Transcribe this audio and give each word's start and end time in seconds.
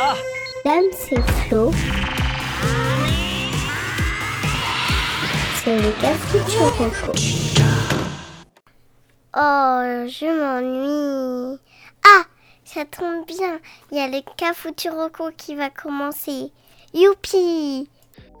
Ah 0.00 0.16
Dame, 0.64 0.84
c'est 0.92 1.20
Flo. 1.20 1.70
C'est 5.62 5.76
le 5.76 5.90
café 6.00 6.38
Oh, 9.36 10.06
je 10.08 10.26
m'ennuie. 10.40 11.60
Ah, 12.04 12.24
ça 12.64 12.84
tombe 12.84 13.26
bien. 13.26 13.60
Il 13.92 13.98
y 13.98 14.00
a 14.00 14.08
le 14.08 14.20
Cafuturoco 14.36 15.30
qui 15.36 15.54
va 15.54 15.70
commencer. 15.70 16.50
Youpi 16.92 17.88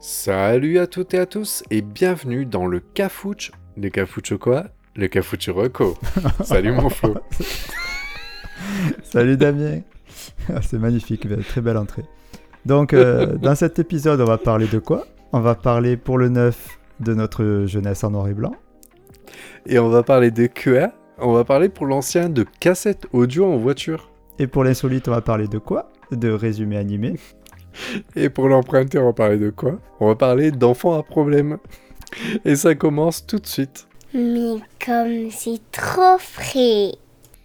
Salut 0.00 0.78
à 0.78 0.86
toutes 0.86 1.14
et 1.14 1.18
à 1.18 1.26
tous 1.26 1.62
et 1.70 1.82
bienvenue 1.82 2.46
dans 2.46 2.66
le 2.66 2.80
Cafouche. 2.80 3.52
Le 3.76 3.90
Cafouche 3.90 4.36
quoi? 4.38 4.64
Le 4.96 5.08
Cafuturoco. 5.08 5.98
Salut 6.44 6.72
mon 6.72 6.90
Flo. 6.90 7.16
Salut 9.02 9.36
Damien. 9.36 9.82
Ah, 10.54 10.62
c'est 10.62 10.78
magnifique, 10.78 11.26
très 11.48 11.60
belle 11.60 11.76
entrée. 11.76 12.04
Donc, 12.66 12.92
euh, 12.92 13.36
dans 13.36 13.54
cet 13.54 13.78
épisode, 13.78 14.20
on 14.20 14.24
va 14.24 14.38
parler 14.38 14.66
de 14.66 14.78
quoi? 14.78 15.06
On 15.32 15.40
va 15.40 15.54
parler 15.54 15.96
pour 15.96 16.18
le 16.18 16.28
neuf 16.28 16.78
de 17.00 17.12
notre 17.14 17.64
jeunesse 17.66 18.04
en 18.04 18.10
noir 18.10 18.28
et 18.28 18.34
blanc. 18.34 18.54
Et 19.66 19.78
on 19.78 19.88
va 19.88 20.02
parler 20.02 20.30
de 20.30 20.46
QA. 20.46 20.92
On 21.18 21.32
va 21.32 21.44
parler 21.44 21.68
pour 21.68 21.86
l'ancien 21.86 22.28
de 22.28 22.44
cassette 22.60 23.06
audio 23.12 23.46
en 23.46 23.56
voiture. 23.56 24.10
Et 24.38 24.46
pour 24.46 24.64
l'insolite, 24.64 25.08
on 25.08 25.12
va 25.12 25.20
parler 25.20 25.48
de 25.48 25.58
quoi? 25.58 25.90
De 26.10 26.30
résumé 26.30 26.76
animé. 26.76 27.14
Et 28.16 28.30
pour 28.30 28.48
l'emprunter, 28.48 28.98
on 28.98 29.06
va 29.06 29.12
parler 29.12 29.38
de 29.38 29.50
quoi? 29.50 29.78
On 30.00 30.06
va 30.06 30.14
parler 30.14 30.50
d'enfants 30.50 30.98
à 30.98 31.02
problème. 31.02 31.58
Et 32.44 32.56
ça 32.56 32.74
commence 32.74 33.26
tout 33.26 33.38
de 33.38 33.46
suite. 33.46 33.86
Mais 34.12 34.56
comme 34.84 35.30
c'est 35.30 35.60
trop 35.72 36.18
frais 36.18 36.92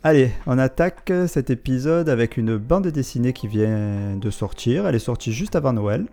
Allez, 0.02 0.32
on 0.48 0.58
attaque 0.58 1.12
cet 1.28 1.50
épisode 1.50 2.08
avec 2.08 2.38
une 2.38 2.56
bande 2.56 2.88
dessinée 2.88 3.34
qui 3.34 3.50
vient 3.50 4.16
de 4.16 4.30
sortir. 4.30 4.88
Elle 4.88 4.96
est 4.96 5.00
sortie 5.00 5.34
juste 5.34 5.58
avant 5.58 5.74
Noël. 5.74 6.06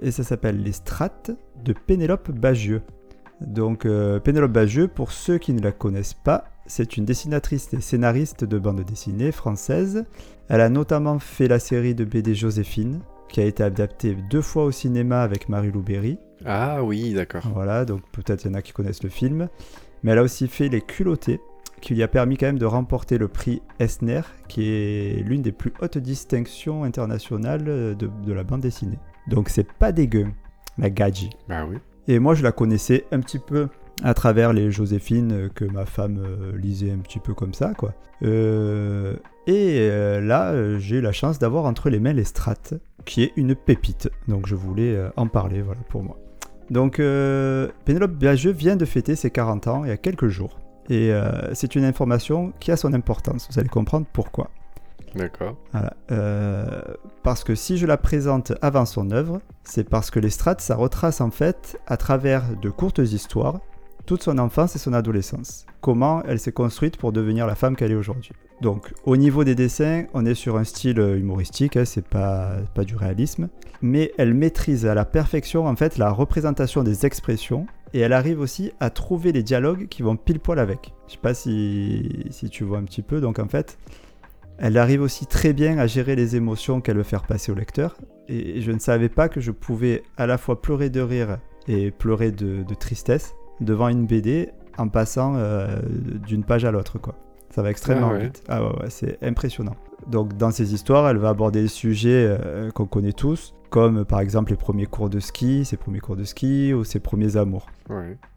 Et 0.00 0.12
ça 0.12 0.24
s'appelle 0.24 0.62
Les 0.62 0.72
Strates 0.72 1.32
de 1.62 1.74
Pénélope 1.74 2.30
Bagieux. 2.30 2.80
Donc 3.42 3.84
euh, 3.84 4.18
Pénélope 4.18 4.52
Bagieux, 4.52 4.88
pour 4.88 5.12
ceux 5.12 5.36
qui 5.36 5.52
ne 5.52 5.60
la 5.60 5.72
connaissent 5.72 6.14
pas, 6.14 6.44
c'est 6.64 6.96
une 6.96 7.04
dessinatrice 7.04 7.70
et 7.74 7.82
scénariste 7.82 8.44
de 8.44 8.58
bande 8.58 8.82
dessinée 8.82 9.30
française. 9.30 10.06
Elle 10.48 10.62
a 10.62 10.70
notamment 10.70 11.18
fait 11.18 11.48
la 11.48 11.58
série 11.58 11.94
de 11.94 12.04
BD 12.04 12.34
Joséphine, 12.34 13.00
qui 13.28 13.40
a 13.40 13.44
été 13.44 13.62
adaptée 13.62 14.16
deux 14.30 14.40
fois 14.40 14.64
au 14.64 14.70
cinéma 14.70 15.20
avec 15.20 15.50
Marie-Lou 15.50 15.82
Berry. 15.82 16.18
Ah 16.46 16.82
oui, 16.82 17.12
d'accord. 17.12 17.42
Voilà, 17.52 17.84
donc 17.84 18.00
peut-être 18.10 18.44
il 18.44 18.48
y 18.48 18.50
en 18.52 18.54
a 18.54 18.62
qui 18.62 18.72
connaissent 18.72 19.02
le 19.02 19.10
film. 19.10 19.48
Mais 20.02 20.12
elle 20.12 20.18
a 20.18 20.22
aussi 20.22 20.48
fait 20.48 20.68
Les 20.68 20.80
Culottés, 20.80 21.40
qui 21.80 21.94
lui 21.94 22.02
a 22.02 22.08
permis 22.08 22.36
quand 22.36 22.46
même 22.46 22.58
de 22.58 22.66
remporter 22.66 23.18
le 23.18 23.28
prix 23.28 23.62
Esner, 23.78 24.22
qui 24.48 24.68
est 24.68 25.22
l'une 25.24 25.42
des 25.42 25.52
plus 25.52 25.72
hautes 25.80 25.98
distinctions 25.98 26.84
internationales 26.84 27.64
de, 27.64 28.32
la 28.32 28.44
bande 28.44 28.60
dessinée. 28.60 28.98
Donc 29.28 29.48
c'est 29.48 29.70
pas 29.72 29.92
dégueu, 29.92 30.26
la 30.78 30.90
Gadji. 30.90 31.30
Bah 31.48 31.66
oui. 31.68 31.76
Et 32.06 32.18
moi 32.18 32.34
je 32.34 32.42
la 32.42 32.52
connaissais 32.52 33.04
un 33.12 33.20
petit 33.20 33.38
peu 33.38 33.68
à 34.02 34.14
travers 34.14 34.52
les 34.52 34.70
Joséphine 34.70 35.50
que 35.54 35.64
ma 35.64 35.86
femme 35.86 36.18
euh, 36.18 36.56
lisait 36.56 36.90
un 36.90 36.98
petit 36.98 37.18
peu 37.18 37.34
comme 37.34 37.54
ça, 37.54 37.74
quoi. 37.74 37.94
Euh, 38.22 39.16
et 39.46 39.78
euh, 39.80 40.20
là, 40.20 40.78
j'ai 40.78 40.96
eu 40.96 41.00
la 41.00 41.12
chance 41.12 41.38
d'avoir 41.38 41.64
entre 41.64 41.90
les 41.90 42.00
mains 42.00 42.12
les 42.12 42.24
strates, 42.24 42.74
qui 43.04 43.22
est 43.22 43.32
une 43.36 43.54
pépite. 43.54 44.10
Donc 44.28 44.46
je 44.46 44.54
voulais 44.54 44.98
en 45.16 45.26
parler, 45.26 45.62
voilà, 45.62 45.80
pour 45.88 46.02
moi. 46.02 46.18
Donc 46.70 46.96
Pénélope 46.96 48.12
Biageux 48.12 48.52
vient 48.52 48.76
de 48.76 48.84
fêter 48.84 49.16
ses 49.16 49.30
40 49.30 49.68
ans 49.68 49.84
il 49.84 49.88
y 49.88 49.92
a 49.92 49.96
quelques 49.96 50.28
jours. 50.28 50.58
Et 50.88 51.12
euh, 51.12 51.54
c'est 51.54 51.74
une 51.74 51.84
information 51.84 52.52
qui 52.60 52.72
a 52.72 52.76
son 52.76 52.94
importance. 52.94 53.48
Vous 53.50 53.58
allez 53.58 53.68
comprendre 53.68 54.06
pourquoi. 54.12 54.50
D'accord. 55.14 55.56
Euh, 56.10 56.80
parce 57.22 57.44
que 57.44 57.54
si 57.54 57.78
je 57.78 57.86
la 57.86 57.96
présente 57.96 58.52
avant 58.62 58.84
son 58.84 59.10
œuvre, 59.10 59.40
c'est 59.64 59.88
parce 59.88 60.10
que 60.10 60.20
les 60.20 60.30
strates, 60.30 60.60
ça 60.60 60.76
retrace 60.76 61.20
en 61.20 61.30
fait, 61.30 61.78
à 61.86 61.96
travers 61.96 62.44
de 62.56 62.70
courtes 62.70 62.98
histoires, 62.98 63.60
toute 64.06 64.22
son 64.22 64.38
enfance 64.38 64.76
et 64.76 64.78
son 64.78 64.92
adolescence. 64.92 65.66
Comment 65.80 66.22
elle 66.24 66.38
s'est 66.38 66.52
construite 66.52 66.96
pour 66.96 67.12
devenir 67.12 67.46
la 67.46 67.54
femme 67.54 67.76
qu'elle 67.76 67.92
est 67.92 67.96
aujourd'hui. 67.96 68.32
Donc, 68.60 68.92
au 69.04 69.16
niveau 69.16 69.44
des 69.44 69.54
dessins, 69.54 70.04
on 70.14 70.26
est 70.26 70.34
sur 70.34 70.56
un 70.56 70.64
style 70.64 70.98
humoristique, 70.98 71.76
hein, 71.76 71.84
c'est 71.84 72.06
pas, 72.06 72.56
pas 72.74 72.84
du 72.84 72.96
réalisme, 72.96 73.48
mais 73.82 74.12
elle 74.18 74.34
maîtrise 74.34 74.84
à 74.84 74.94
la 74.94 75.04
perfection 75.04 75.66
en 75.66 75.76
fait 75.76 75.96
la 75.96 76.10
représentation 76.10 76.82
des 76.82 77.06
expressions 77.06 77.66
et 77.94 78.00
elle 78.00 78.12
arrive 78.12 78.40
aussi 78.40 78.72
à 78.80 78.90
trouver 78.90 79.32
les 79.32 79.42
dialogues 79.42 79.88
qui 79.88 80.02
vont 80.02 80.16
pile 80.16 80.40
poil 80.40 80.58
avec. 80.58 80.92
Je 81.06 81.12
sais 81.12 81.18
pas 81.18 81.34
si, 81.34 82.26
si 82.30 82.50
tu 82.50 82.64
vois 82.64 82.78
un 82.78 82.84
petit 82.84 83.02
peu, 83.02 83.20
donc 83.20 83.38
en 83.38 83.48
fait, 83.48 83.78
elle 84.58 84.76
arrive 84.76 85.02
aussi 85.02 85.26
très 85.26 85.52
bien 85.52 85.78
à 85.78 85.86
gérer 85.86 86.16
les 86.16 86.36
émotions 86.36 86.80
qu'elle 86.80 86.96
veut 86.96 87.02
faire 87.02 87.22
passer 87.24 87.52
au 87.52 87.54
lecteur. 87.54 87.96
Et 88.28 88.60
je 88.60 88.72
ne 88.72 88.78
savais 88.78 89.08
pas 89.08 89.28
que 89.28 89.40
je 89.40 89.52
pouvais 89.52 90.02
à 90.16 90.26
la 90.26 90.36
fois 90.36 90.60
pleurer 90.60 90.90
de 90.90 91.00
rire 91.00 91.38
et 91.66 91.90
pleurer 91.90 92.30
de, 92.32 92.64
tristesse 92.74 93.34
devant 93.60 93.88
une 93.88 94.06
BD 94.06 94.50
en 94.76 94.88
passant 94.88 95.34
euh, 95.36 95.80
d'une 96.26 96.44
page 96.44 96.64
à 96.64 96.70
l'autre, 96.70 96.98
quoi. 96.98 97.14
Ça 97.50 97.62
va 97.62 97.70
extrêmement 97.70 98.10
ah 98.10 98.18
vite. 98.18 98.42
Ah 98.48 98.62
ouais, 98.64 98.90
c'est 98.90 99.18
impressionnant. 99.22 99.74
Donc 100.06 100.36
dans 100.36 100.50
ces 100.50 100.74
histoires, 100.74 101.08
elle 101.08 101.18
va 101.18 101.30
aborder 101.30 101.62
des 101.62 101.68
sujets 101.68 102.38
euh, 102.40 102.70
qu'on 102.70 102.86
connaît 102.86 103.12
tous, 103.12 103.54
comme 103.70 104.04
par 104.04 104.20
exemple 104.20 104.50
les 104.50 104.56
premiers 104.56 104.86
cours 104.86 105.10
de 105.10 105.20
ski, 105.20 105.64
ses 105.64 105.76
premiers 105.76 106.00
cours 106.00 106.16
de 106.16 106.24
ski 106.24 106.72
ou 106.72 106.84
ses 106.84 107.00
premiers 107.00 107.36
amours. 107.36 107.66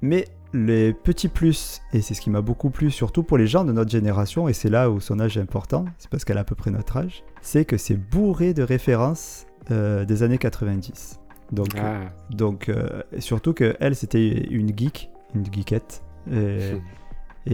Mais 0.01 0.27
les 0.53 0.93
petits 0.93 1.29
plus, 1.29 1.81
et 1.93 2.01
c'est 2.01 2.13
ce 2.13 2.21
qui 2.21 2.29
m'a 2.29 2.41
beaucoup 2.41 2.69
plu, 2.69 2.91
surtout 2.91 3.23
pour 3.23 3.37
les 3.37 3.47
gens 3.47 3.63
de 3.63 3.71
notre 3.71 3.89
génération, 3.89 4.47
et 4.47 4.53
c'est 4.53 4.69
là 4.69 4.89
où 4.89 4.99
son 4.99 5.19
âge 5.19 5.37
est 5.37 5.41
important, 5.41 5.85
c'est 5.97 6.09
parce 6.09 6.25
qu'elle 6.25 6.37
a 6.37 6.41
à 6.41 6.45
peu 6.45 6.55
près 6.55 6.71
notre 6.71 6.97
âge, 6.97 7.23
c'est 7.41 7.63
que 7.63 7.77
c'est 7.77 7.95
bourré 7.95 8.53
de 8.53 8.63
références 8.63 9.45
euh, 9.71 10.03
des 10.05 10.23
années 10.23 10.37
90. 10.37 11.19
Donc, 11.51 11.69
ah. 11.77 11.99
donc 12.29 12.69
euh, 12.69 13.01
surtout 13.19 13.53
qu'elle, 13.53 13.95
c'était 13.95 14.45
une 14.49 14.77
geek, 14.77 15.09
une 15.35 15.45
geekette. 15.45 16.03
Et, 16.31 16.73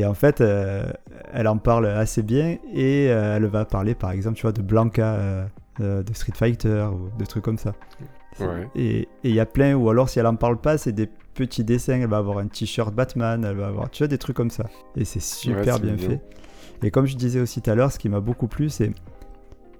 en 0.05 0.13
fait, 0.13 0.41
euh, 0.41 0.91
elle 1.33 1.47
en 1.47 1.57
parle 1.57 1.87
assez 1.87 2.21
bien 2.21 2.57
et 2.73 3.05
elle 3.05 3.45
va 3.45 3.65
parler, 3.65 3.95
par 3.95 4.11
exemple, 4.11 4.35
tu 4.35 4.41
vois, 4.43 4.51
de 4.51 4.61
Blanca 4.61 5.47
de 5.79 6.13
Street 6.13 6.33
Fighter 6.35 6.87
ou 6.91 7.09
de 7.17 7.25
trucs 7.25 7.43
comme 7.43 7.57
ça. 7.57 7.73
Et 8.75 9.07
il 9.23 9.31
y 9.31 9.39
a 9.39 9.45
plein, 9.45 9.75
ou 9.75 9.89
alors 9.89 10.09
si 10.09 10.19
elle 10.19 10.27
en 10.27 10.35
parle 10.35 10.57
pas, 10.57 10.77
c'est 10.77 10.91
des 10.91 11.09
petits 11.33 11.63
dessins. 11.63 11.99
Elle 12.01 12.09
va 12.09 12.17
avoir 12.17 12.39
un 12.39 12.47
t-shirt 12.47 12.93
Batman, 12.93 13.43
elle 13.43 13.55
va 13.55 13.67
avoir, 13.67 13.89
tu 13.89 14.03
vois, 14.03 14.07
des 14.07 14.17
trucs 14.17 14.35
comme 14.35 14.51
ça. 14.51 14.65
Et 14.95 15.05
c'est 15.05 15.21
super 15.21 15.79
bien 15.79 15.97
fait. 15.97 16.21
Et 16.83 16.91
comme 16.91 17.05
je 17.05 17.15
disais 17.15 17.39
aussi 17.39 17.61
tout 17.61 17.71
à 17.71 17.75
l'heure, 17.75 17.91
ce 17.91 17.99
qui 17.99 18.09
m'a 18.09 18.19
beaucoup 18.19 18.47
plu, 18.47 18.69
c'est 18.69 18.91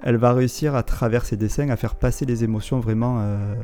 elle 0.02 0.18
va 0.18 0.34
réussir 0.34 0.76
à 0.76 0.84
travers 0.84 1.26
ses 1.26 1.38
dessins 1.38 1.70
à 1.70 1.76
faire 1.76 1.96
passer 1.96 2.26
les 2.26 2.44
émotions 2.44 2.80
vraiment. 2.80 3.18
Euh, 3.20 3.56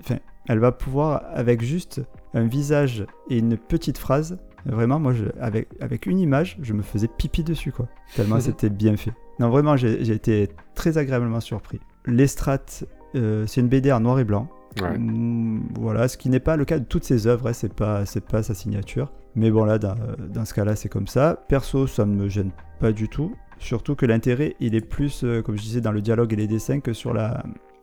enfin, 0.00 0.16
elle 0.48 0.58
va 0.58 0.72
pouvoir, 0.72 1.22
avec 1.32 1.62
juste 1.62 2.02
un 2.34 2.44
visage 2.44 3.06
et 3.30 3.38
une 3.38 3.56
petite 3.56 3.98
phrase, 3.98 4.38
vraiment, 4.66 4.98
moi, 4.98 5.12
je, 5.12 5.24
avec, 5.40 5.68
avec 5.80 6.06
une 6.06 6.18
image, 6.18 6.58
je 6.62 6.72
me 6.72 6.82
faisais 6.82 7.08
pipi 7.08 7.44
dessus, 7.44 7.72
quoi. 7.72 7.88
Tellement 8.14 8.40
c'était 8.40 8.70
bien 8.70 8.96
fait. 8.96 9.12
Non, 9.40 9.50
vraiment, 9.50 9.76
j'ai 9.76 10.10
été 10.10 10.48
très 10.74 10.98
agréablement 10.98 11.40
surpris. 11.40 11.80
L'Estrate, 12.06 12.84
euh, 13.16 13.46
c'est 13.46 13.60
une 13.60 13.68
BD 13.68 13.92
en 13.92 14.00
noir 14.00 14.18
et 14.20 14.24
blanc. 14.24 14.48
Mm, 14.80 15.60
voilà, 15.78 16.08
ce 16.08 16.16
qui 16.16 16.28
n'est 16.28 16.40
pas 16.40 16.56
le 16.56 16.64
cas 16.64 16.78
de 16.78 16.84
toutes 16.84 17.04
ses 17.04 17.26
œuvres, 17.26 17.48
hein, 17.48 17.52
c'est 17.52 17.72
pas, 17.72 18.04
pas 18.30 18.42
sa 18.42 18.54
signature. 18.54 19.12
Mais 19.34 19.50
bon, 19.50 19.64
là, 19.64 19.78
dans, 19.78 19.96
dans 20.32 20.44
ce 20.44 20.54
cas-là, 20.54 20.76
c'est 20.76 20.88
comme 20.88 21.06
ça. 21.06 21.44
Perso, 21.48 21.86
ça 21.86 22.04
ne 22.04 22.14
me 22.14 22.28
gêne 22.28 22.50
pas 22.80 22.92
du 22.92 23.08
tout. 23.08 23.34
Surtout 23.58 23.94
que 23.94 24.06
l'intérêt, 24.06 24.56
il 24.60 24.74
est 24.74 24.80
plus, 24.80 25.24
euh, 25.24 25.42
comme 25.42 25.56
je 25.56 25.62
disais, 25.62 25.80
dans 25.80 25.92
le 25.92 26.00
dialogue 26.00 26.32
et 26.32 26.36
les 26.36 26.46
dessins 26.46 26.80
que 26.80 26.92
sur 26.92 27.14
la, 27.14 27.42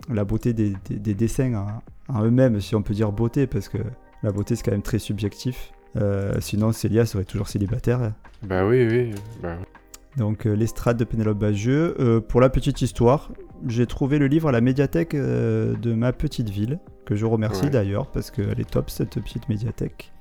la 0.09 0.23
beauté 0.23 0.53
des, 0.53 0.73
des, 0.89 1.13
dessins 1.13 1.53
en, 1.53 2.13
en 2.13 2.23
eux-mêmes, 2.23 2.59
si 2.59 2.75
on 2.75 2.81
peut 2.81 2.93
dire 2.93 3.11
beauté, 3.11 3.47
parce 3.47 3.69
que 3.69 3.79
la 4.23 4.31
beauté, 4.31 4.55
c'est 4.55 4.63
quand 4.63 4.71
même 4.71 4.81
très 4.81 4.99
subjectif. 4.99 5.71
Euh, 5.97 6.33
sinon, 6.39 6.71
Célia 6.71 7.05
serait 7.05 7.25
toujours 7.25 7.47
célibataire. 7.47 8.13
Bah 8.43 8.65
oui, 8.65 8.87
oui. 8.87 9.11
Bah 9.41 9.57
donc 10.17 10.45
euh, 10.45 10.53
l'estrade 10.53 10.97
de 10.97 11.03
Pénélope 11.05 11.39
Bagieux. 11.39 11.95
Euh, 11.99 12.19
pour 12.19 12.41
la 12.41 12.49
petite 12.49 12.81
histoire, 12.81 13.31
j'ai 13.67 13.85
trouvé 13.85 14.19
le 14.19 14.27
livre 14.27 14.49
à 14.49 14.51
la 14.51 14.59
médiathèque 14.59 15.15
de 15.15 15.93
ma 15.93 16.11
petite 16.11 16.49
ville, 16.49 16.79
que 17.05 17.15
je 17.15 17.25
remercie 17.25 17.69
d'ailleurs 17.69 18.07
parce 18.07 18.31
qu'elle 18.31 18.59
est 18.59 18.69
top 18.69 18.89
cette 18.89 19.21
petite 19.21 19.47
médiathèque. 19.47 20.11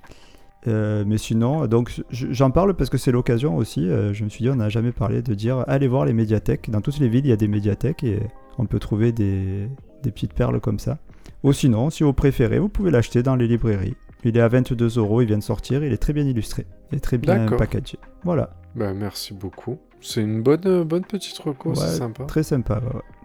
mais 0.67 1.19
sinon, 1.19 1.67
donc 1.67 2.03
j'en 2.11 2.51
parle 2.51 2.75
parce 2.75 2.91
que 2.91 2.99
c'est 2.99 3.13
l'occasion 3.13 3.57
aussi. 3.57 3.87
je 3.87 4.25
me 4.25 4.29
suis 4.29 4.45
dit, 4.45 4.51
on 4.51 4.57
n'a 4.57 4.69
jamais 4.69 4.93
parlé 4.93 5.23
de 5.23 5.35
dire 5.35 5.65
allez 5.69 5.89
voir 5.89 6.05
les 6.05 6.13
médiathèques. 6.13 6.71
Dans 6.71 6.83
toutes 6.83 6.99
les 6.99 7.09
villes, 7.09 7.25
il 7.25 7.31
y 7.31 7.33
a 7.33 7.37
des 7.37 7.49
médiathèques 7.49 8.05
et 8.05 8.21
on 8.59 8.67
peut 8.67 8.79
trouver 8.79 9.11
des, 9.11 9.69
des 10.03 10.11
petites 10.11 10.35
perles 10.35 10.61
comme 10.61 10.79
ça. 10.79 10.99
Ou 11.43 11.55
sinon, 11.55 11.89
si 11.89 12.03
vous 12.03 12.13
préférez, 12.13 12.59
vous 12.59 12.69
pouvez 12.69 12.91
l'acheter 12.91 13.23
dans 13.23 13.37
les 13.37 13.49
librairies. 13.49 13.97
Il 14.25 14.37
est 14.37 14.41
à 14.41 14.49
22 14.49 14.99
euros, 14.99 15.23
il 15.23 15.27
vient 15.27 15.39
de 15.39 15.43
sortir, 15.43 15.83
il 15.85 15.93
est 15.93 15.97
très 15.99 16.13
bien 16.13 16.25
illustré. 16.25 16.67
Il 16.93 16.99
est 16.99 17.01
très 17.01 17.19
bien 17.19 17.47
packagé. 17.47 17.99
Voilà. 18.25 18.51
Bah, 18.75 18.93
merci 18.95 19.35
beaucoup. 19.35 19.79
C'est 20.01 20.23
une 20.23 20.43
bonne, 20.43 20.61
euh, 20.67 20.85
bonne 20.85 21.05
petite 21.05 21.39
recours, 21.39 21.77
c'est 21.77 21.87
sympa. 21.99 22.25
Très 22.25 22.43
sympa, 22.43 22.81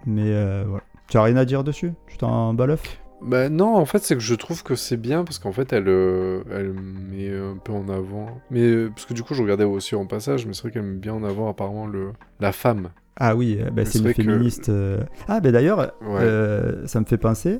Mais 0.06 0.24
euh, 0.33 0.63
voilà. 0.68 0.83
Tu 1.07 1.18
as 1.18 1.24
rien 1.24 1.38
à 1.38 1.45
dire 1.45 1.63
dessus? 1.63 1.94
Tu 2.07 2.18
t'en 2.18 2.53
bas 2.53 2.68
bah 3.21 3.47
non, 3.50 3.75
en 3.75 3.86
fait, 3.86 4.00
c'est 4.03 4.13
que 4.13 4.21
je 4.21 4.36
trouve 4.36 4.62
que 4.62 4.75
c'est 4.75 4.97
bien 4.97 5.24
parce 5.24 5.39
qu'en 5.39 5.53
fait, 5.53 5.71
elle, 5.74 5.88
euh, 5.88 6.44
elle 6.51 6.74
met 6.74 7.30
un 7.33 7.57
peu 7.57 7.71
en 7.71 7.88
avant. 7.88 8.27
Mais 8.51 8.88
parce 8.89 9.06
que 9.06 9.13
du 9.13 9.24
coup, 9.24 9.33
je 9.33 9.42
regardais 9.42 9.63
aussi 9.63 9.95
en 9.95 10.06
passage, 10.06 10.45
mais 10.45 10.53
c'est 10.53 10.63
vrai 10.63 10.71
qu'elle 10.71 10.83
met 10.83 10.97
bien 10.97 11.13
en 11.13 11.24
avant 11.24 11.50
apparemment 11.50 11.88
le 11.88 12.12
la 12.42 12.51
femme 12.51 12.89
Ah 13.15 13.36
oui, 13.36 13.57
bah, 13.74 13.86
c'est 13.86 14.00
une 14.00 14.06
que- 14.13 14.13
féministe. 14.21 14.69
Ah, 15.27 15.39
ben 15.39 15.51
d'ailleurs, 15.53 15.80
Ouais. 16.01 16.19
euh, 16.21 16.86
ça 16.88 17.00
me 17.00 17.06
fait 17.06 17.18
penser, 17.18 17.59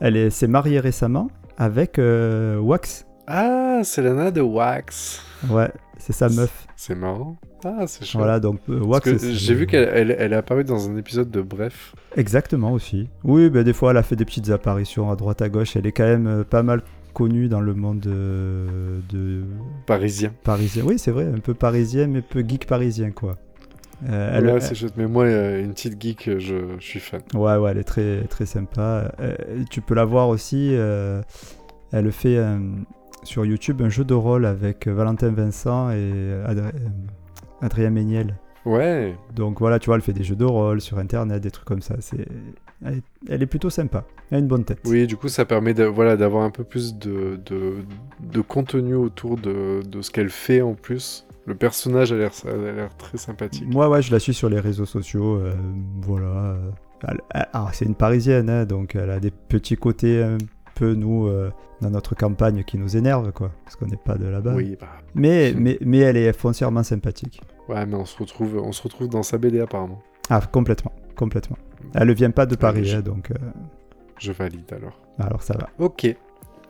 elle 0.00 0.16
est- 0.16 0.30
s'est 0.30 0.48
mariée 0.48 0.80
récemment 0.80 1.28
avec 1.56 1.98
euh, 1.98 2.58
Wax. 2.58 3.06
Ah, 3.26 3.80
c'est 3.82 4.02
Lana 4.02 4.30
de 4.30 4.40
Wax. 4.40 5.22
Ouais, 5.50 5.70
c'est 5.98 6.12
sa 6.12 6.28
meuf. 6.28 6.66
C'est 6.76 6.94
marrant. 6.94 7.36
Ah, 7.64 7.86
c'est 7.86 8.04
chouette. 8.04 8.18
Voilà, 8.18 8.38
donc 8.38 8.60
euh, 8.68 8.78
Wax. 8.80 9.16
j'ai 9.32 9.54
vu 9.54 9.66
qu'elle 9.66 9.90
elle, 9.92 10.16
elle 10.18 10.32
est 10.32 10.36
apparue 10.36 10.62
dans 10.64 10.88
un 10.88 10.96
épisode 10.96 11.30
de 11.30 11.40
Bref. 11.42 11.94
Exactement 12.16 12.72
aussi. 12.72 13.08
Oui, 13.24 13.50
ben 13.50 13.64
des 13.64 13.72
fois, 13.72 13.90
elle 13.90 13.96
a 13.96 14.02
fait 14.02 14.16
des 14.16 14.24
petites 14.24 14.50
apparitions 14.50 15.10
à 15.10 15.16
droite 15.16 15.42
à 15.42 15.48
gauche. 15.48 15.74
Elle 15.76 15.86
est 15.86 15.92
quand 15.92 16.04
même 16.04 16.26
euh, 16.26 16.44
pas 16.44 16.62
mal 16.62 16.82
connue 17.14 17.48
dans 17.48 17.60
le 17.62 17.72
monde 17.74 18.06
euh, 18.06 18.98
de 19.10 19.42
Parisien. 19.86 20.32
parisien. 20.44 20.84
Oui, 20.86 20.98
c'est 20.98 21.10
vrai, 21.10 21.24
un 21.24 21.38
peu 21.40 21.54
parisien, 21.54 22.06
mais 22.06 22.20
peu 22.20 22.44
geek 22.46 22.66
parisien, 22.66 23.10
quoi. 23.10 23.36
Euh, 24.08 24.30
elle- 24.38 24.46
ouais, 24.46 24.60
c'est 24.60 24.74
chouette. 24.74 24.94
Mais 24.96 25.06
moi, 25.06 25.26
une 25.28 25.72
petite 25.72 26.00
geek, 26.00 26.38
je, 26.38 26.54
je 26.78 26.84
suis 26.84 27.00
fan. 27.00 27.22
Ouais, 27.34 27.56
ouais, 27.56 27.70
elle 27.70 27.78
est 27.78 27.84
très, 27.84 28.22
très 28.24 28.44
sympa. 28.46 29.12
Euh, 29.20 29.34
tu 29.70 29.80
peux 29.80 29.94
la 29.94 30.04
voir 30.04 30.28
aussi. 30.28 30.70
euh, 30.72 31.22
elle 31.92 32.10
fait 32.12 32.36
euh, 32.36 32.58
sur 33.22 33.44
YouTube 33.46 33.80
un 33.82 33.88
jeu 33.88 34.04
de 34.04 34.14
rôle 34.14 34.44
avec 34.44 34.86
Valentin 34.88 35.30
Vincent 35.30 35.90
et 35.90 36.12
Adri- 36.46 36.74
euh, 36.74 36.88
Adrien 37.62 37.90
Méniel. 37.90 38.34
Ouais. 38.64 39.14
Donc 39.34 39.60
voilà, 39.60 39.78
tu 39.78 39.86
vois, 39.86 39.94
elle 39.96 40.02
fait 40.02 40.12
des 40.12 40.24
jeux 40.24 40.36
de 40.36 40.44
rôle 40.44 40.80
sur 40.80 40.98
internet, 40.98 41.40
des 41.42 41.50
trucs 41.50 41.66
comme 41.66 41.80
ça. 41.82 41.94
C'est, 42.00 42.26
elle, 42.84 42.94
est, 42.94 43.02
elle 43.28 43.42
est 43.42 43.46
plutôt 43.46 43.70
sympa. 43.70 44.04
Elle 44.30 44.36
a 44.36 44.40
une 44.40 44.48
bonne 44.48 44.64
tête. 44.64 44.80
Oui, 44.84 45.06
du 45.06 45.16
coup, 45.16 45.28
ça 45.28 45.44
permet 45.44 45.72
de, 45.74 45.84
voilà, 45.84 46.16
d'avoir 46.16 46.42
un 46.44 46.50
peu 46.50 46.64
plus 46.64 46.96
de, 46.96 47.38
de, 47.46 47.74
de 48.20 48.40
contenu 48.40 48.94
autour 48.94 49.36
de, 49.36 49.82
de 49.88 50.02
ce 50.02 50.10
qu'elle 50.10 50.30
fait 50.30 50.60
en 50.62 50.74
plus. 50.74 51.26
Le 51.46 51.54
personnage 51.54 52.12
a 52.12 52.16
l'air, 52.16 52.32
très 52.98 53.18
sympathique. 53.18 53.64
Moi, 53.72 53.88
ouais, 53.88 54.02
je 54.02 54.10
la 54.10 54.18
suis 54.18 54.34
sur 54.34 54.48
les 54.48 54.58
réseaux 54.58 54.84
sociaux. 54.86 55.36
euh, 55.36 55.54
voilà. 56.02 56.56
elle- 57.08 57.20
ah, 57.52 57.68
c'est 57.72 57.84
une 57.84 57.94
parisienne, 57.94 58.50
hein, 58.50 58.64
donc 58.64 58.96
elle 58.96 59.10
a 59.10 59.20
des 59.20 59.30
petits 59.30 59.76
côtés 59.76 60.22
un 60.24 60.38
peu, 60.74 60.94
nous, 60.94 61.28
euh, 61.28 61.50
dans 61.80 61.90
notre 61.90 62.16
campagne 62.16 62.64
qui 62.64 62.78
nous 62.78 62.96
énervent, 62.96 63.30
quoi. 63.32 63.52
Parce 63.64 63.76
qu'on 63.76 63.86
n'est 63.86 63.96
pas 63.96 64.16
de 64.16 64.26
là-bas. 64.26 64.54
Oui, 64.56 64.76
bah. 64.80 64.88
Mais, 65.14 65.54
mais, 65.56 65.78
mais 65.82 65.98
elle 65.98 66.16
est 66.16 66.32
foncièrement 66.32 66.82
sympathique. 66.82 67.40
Ouais, 67.68 67.86
mais 67.86 67.94
on 67.94 68.04
se 68.04 68.18
retrouve, 68.18 68.56
on 68.62 68.72
se 68.72 68.82
retrouve 68.82 69.08
dans 69.08 69.22
sa 69.22 69.38
BD 69.38 69.60
apparemment. 69.60 70.00
Ah, 70.30 70.40
complètement, 70.50 70.92
complètement. 71.16 71.58
Elle 71.94 72.08
ne 72.08 72.12
vient 72.14 72.30
pas 72.30 72.46
de 72.46 72.54
Paris, 72.56 72.84
je- 72.84 72.96
hein, 72.98 73.00
donc 73.00 73.30
euh, 73.30 73.34
Je 74.18 74.32
valide 74.32 74.72
alors. 74.72 74.98
alors 75.18 75.42
ça 75.42 75.54
va. 75.58 75.68
Ok, 75.78 76.06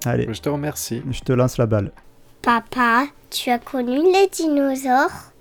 Allez, 0.04 0.32
je 0.32 0.40
te 0.40 0.48
remercie. 0.48 1.02
je 1.10 1.20
te 1.20 1.32
lance 1.32 1.58
la 1.58 1.66
balle. 1.66 1.92
Papa, 2.42 3.06
tu 3.30 3.50
as 3.50 3.58
connu 3.58 3.96
les 3.96 4.28
dinosaures? 4.32 5.32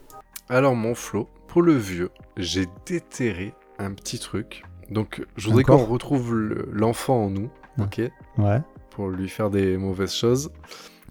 Alors, 0.50 0.76
mon 0.76 0.96
Flo, 0.96 1.28
pour 1.48 1.62
le 1.62 1.74
vieux, 1.74 2.10
j'ai 2.38 2.66
déterré 2.86 3.54
un 3.80 3.92
petit 3.94 4.20
truc. 4.20 4.64
Donc, 4.90 5.26
je 5.36 5.48
voudrais 5.48 5.64
qu'on 5.64 5.78
retrouve 5.78 6.36
le- 6.36 6.70
l'enfant 6.72 7.26
en 7.26 7.30
nous, 7.30 7.50
Ah. 7.78 7.84
ok? 7.84 8.02
Ouais, 8.38 8.62
Pour 8.92 9.10
lui 9.10 9.28
faire 9.30 9.50
des 9.50 9.78
mauvaises 9.78 10.14
choses. 10.14 10.52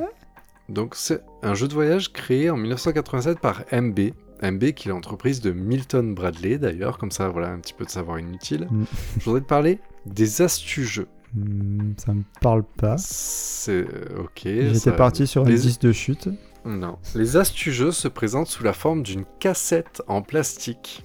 Donc 0.69 0.95
c'est 0.95 1.23
un 1.43 1.55
jeu 1.55 1.69
de 1.69 1.75
voyage 1.75 2.13
créé 2.13 2.51
en 2.51 2.57
1987 2.57 3.39
par 3.41 3.63
MB. 3.73 3.99
MB 4.43 4.65
qui 4.73 4.89
est 4.89 4.93
l'entreprise 4.93 5.41
de 5.41 5.51
Milton 5.53 6.15
Bradley 6.15 6.59
d'ailleurs, 6.59 6.99
comme 6.99 7.11
ça 7.11 7.29
voilà 7.29 7.49
un 7.51 7.59
petit 7.59 7.73
peu 7.75 7.85
de 7.85 7.91
savoir 7.91 8.19
inutile. 8.19 8.67
Mm. 8.71 8.85
Je 9.21 9.25
voudrais 9.25 9.41
te 9.41 9.47
parler 9.47 9.79
des 10.07 10.43
astuces-jeux. 10.43 11.09
Hmm, 11.35 11.93
ça 11.99 12.15
me 12.15 12.23
parle 12.41 12.63
pas. 12.63 12.97
C'est 12.99 13.73
euh, 13.83 14.21
ok. 14.21 14.31
J'étais 14.45 14.75
ça- 14.75 14.93
parti 14.93 15.27
sur 15.27 15.43
un 15.45 15.49
les- 15.49 15.59
10 15.59 15.79
de 15.79 15.93
chute. 15.93 16.29
Non. 16.69 16.99
Les 17.15 17.37
astuces-jeux 17.37 17.93
se 17.93 18.09
présentent 18.09 18.47
sous 18.49 18.63
la 18.63 18.73
forme 18.75 19.03
d'une 19.03 19.25
cassette 19.41 20.03
en 20.07 20.21
plastique, 20.23 21.05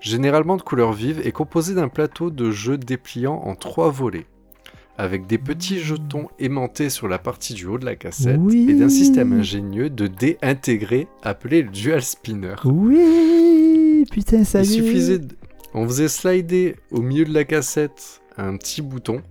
généralement 0.00 0.56
de 0.56 0.62
couleur 0.62 0.92
vive 0.92 1.20
et 1.24 1.32
composée 1.32 1.74
d'un 1.74 1.88
plateau 1.88 2.30
de 2.30 2.50
jeu 2.50 2.76
dépliant 2.76 3.34
en 3.36 3.54
trois 3.54 3.90
volets, 3.90 4.26
avec 4.98 5.26
des 5.26 5.38
petits 5.38 5.78
jetons 5.78 6.28
aimantés 6.38 6.90
sur 6.90 7.08
la 7.08 7.18
partie 7.18 7.54
du 7.54 7.64
haut 7.66 7.78
de 7.78 7.86
la 7.86 7.96
cassette 7.96 8.36
Oui. 8.38 8.66
et 8.68 8.74
d'un 8.74 8.90
système 8.90 9.32
ingénieux 9.32 9.88
de 9.88 10.06
dés 10.06 10.36
intégré 10.42 11.08
appelé 11.22 11.62
le 11.62 11.70
Dual 11.70 12.02
Spinner. 12.02 12.56
Oui 12.66 14.04
Putain, 14.10 14.44
ça 14.44 14.62
Il 14.62 14.70
y 14.70 14.74
est. 14.74 14.82
suffisait, 14.82 15.18
de- 15.18 15.36
on 15.72 15.86
faisait 15.86 16.08
slider 16.08 16.76
au 16.90 17.00
milieu 17.00 17.24
de 17.24 17.32
la 17.32 17.44
cassette 17.44 18.20
un 18.36 18.56
petit 18.56 18.82
bouton 18.82 19.22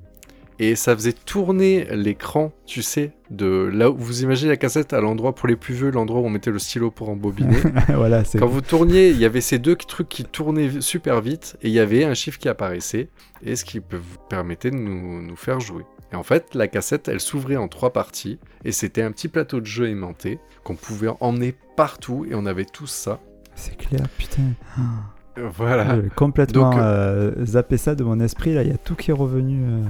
et 0.60 0.76
ça 0.76 0.94
faisait 0.96 1.14
tourner 1.14 1.86
l'écran, 1.92 2.52
tu 2.66 2.82
sais, 2.82 3.14
de 3.30 3.70
là 3.74 3.90
où 3.90 3.96
vous 3.98 4.24
imaginez 4.24 4.50
la 4.50 4.58
cassette 4.58 4.92
à 4.94 5.00
l'endroit 5.00 5.34
pour 5.34 5.48
les 5.48 5.56
plus 5.56 5.74
vieux, 5.74 5.90
l'endroit 5.92 6.20
où 6.22 6.26
on 6.26 6.30
mettait 6.30 6.52
le 6.52 6.60
stylo 6.60 6.92
pour 6.92 7.10
embobiner. 7.10 7.58
voilà, 7.96 8.24
c'est. 8.26 8.40
Quand 8.40 8.48
vous 8.48 8.62
tourniez, 8.62 9.10
il 9.10 9.18
y 9.18 9.26
avait 9.26 9.42
ces 9.42 9.58
deux 9.58 9.76
trucs 9.76 10.10
qui 10.10 10.26
tournaient 10.26 10.82
super 10.82 11.22
vite 11.22 11.58
et 11.62 11.70
il 11.70 11.74
y 11.74 11.80
avait 11.80 12.04
un 12.04 12.14
chiffre 12.14 12.38
qui 12.38 12.50
apparaissait 12.50 13.08
et 13.44 13.56
ce 13.56 13.64
qui 13.64 13.80
vous 13.80 13.86
permettait 14.30 14.72
de 14.72 14.76
nous, 14.76 15.22
nous 15.22 15.36
faire 15.36 15.60
jouer. 15.60 15.84
Et 16.12 16.16
en 16.16 16.24
fait, 16.24 16.56
la 16.56 16.68
cassette, 16.68 17.08
elle 17.08 17.20
s'ouvrait 17.20 17.56
en 17.56 17.68
trois 17.68 17.94
parties 17.94 18.40
et 18.66 18.72
c'était 18.72 19.04
un 19.04 19.12
petit 19.12 19.28
plateau 19.28 19.62
de 19.62 19.66
jeu 19.66 19.88
aimanté 19.90 20.40
qu'on 20.64 20.76
pouvait 20.76 21.10
emmener 21.20 21.54
partout 21.78 22.26
et 22.30 22.36
on 22.36 22.46
avait 22.46 22.66
tous 22.66 22.88
ça. 22.88 23.20
C'est 23.56 23.78
clair, 23.78 24.02
putain. 24.18 24.42
Euh, 25.38 25.48
Voilà. 25.56 25.98
Complètement 26.16 26.72
Donc, 26.72 26.80
euh, 26.80 27.46
zappé 27.46 27.78
ça 27.78 27.94
de 27.96 28.04
mon 28.04 28.20
esprit. 28.20 28.54
Là, 28.56 28.64
il 28.64 28.70
y 28.70 28.74
a 28.74 28.78
tout 28.78 28.96
qui 28.96 29.12
est 29.12 29.14
revenu. 29.14 29.64
euh. 29.64 29.84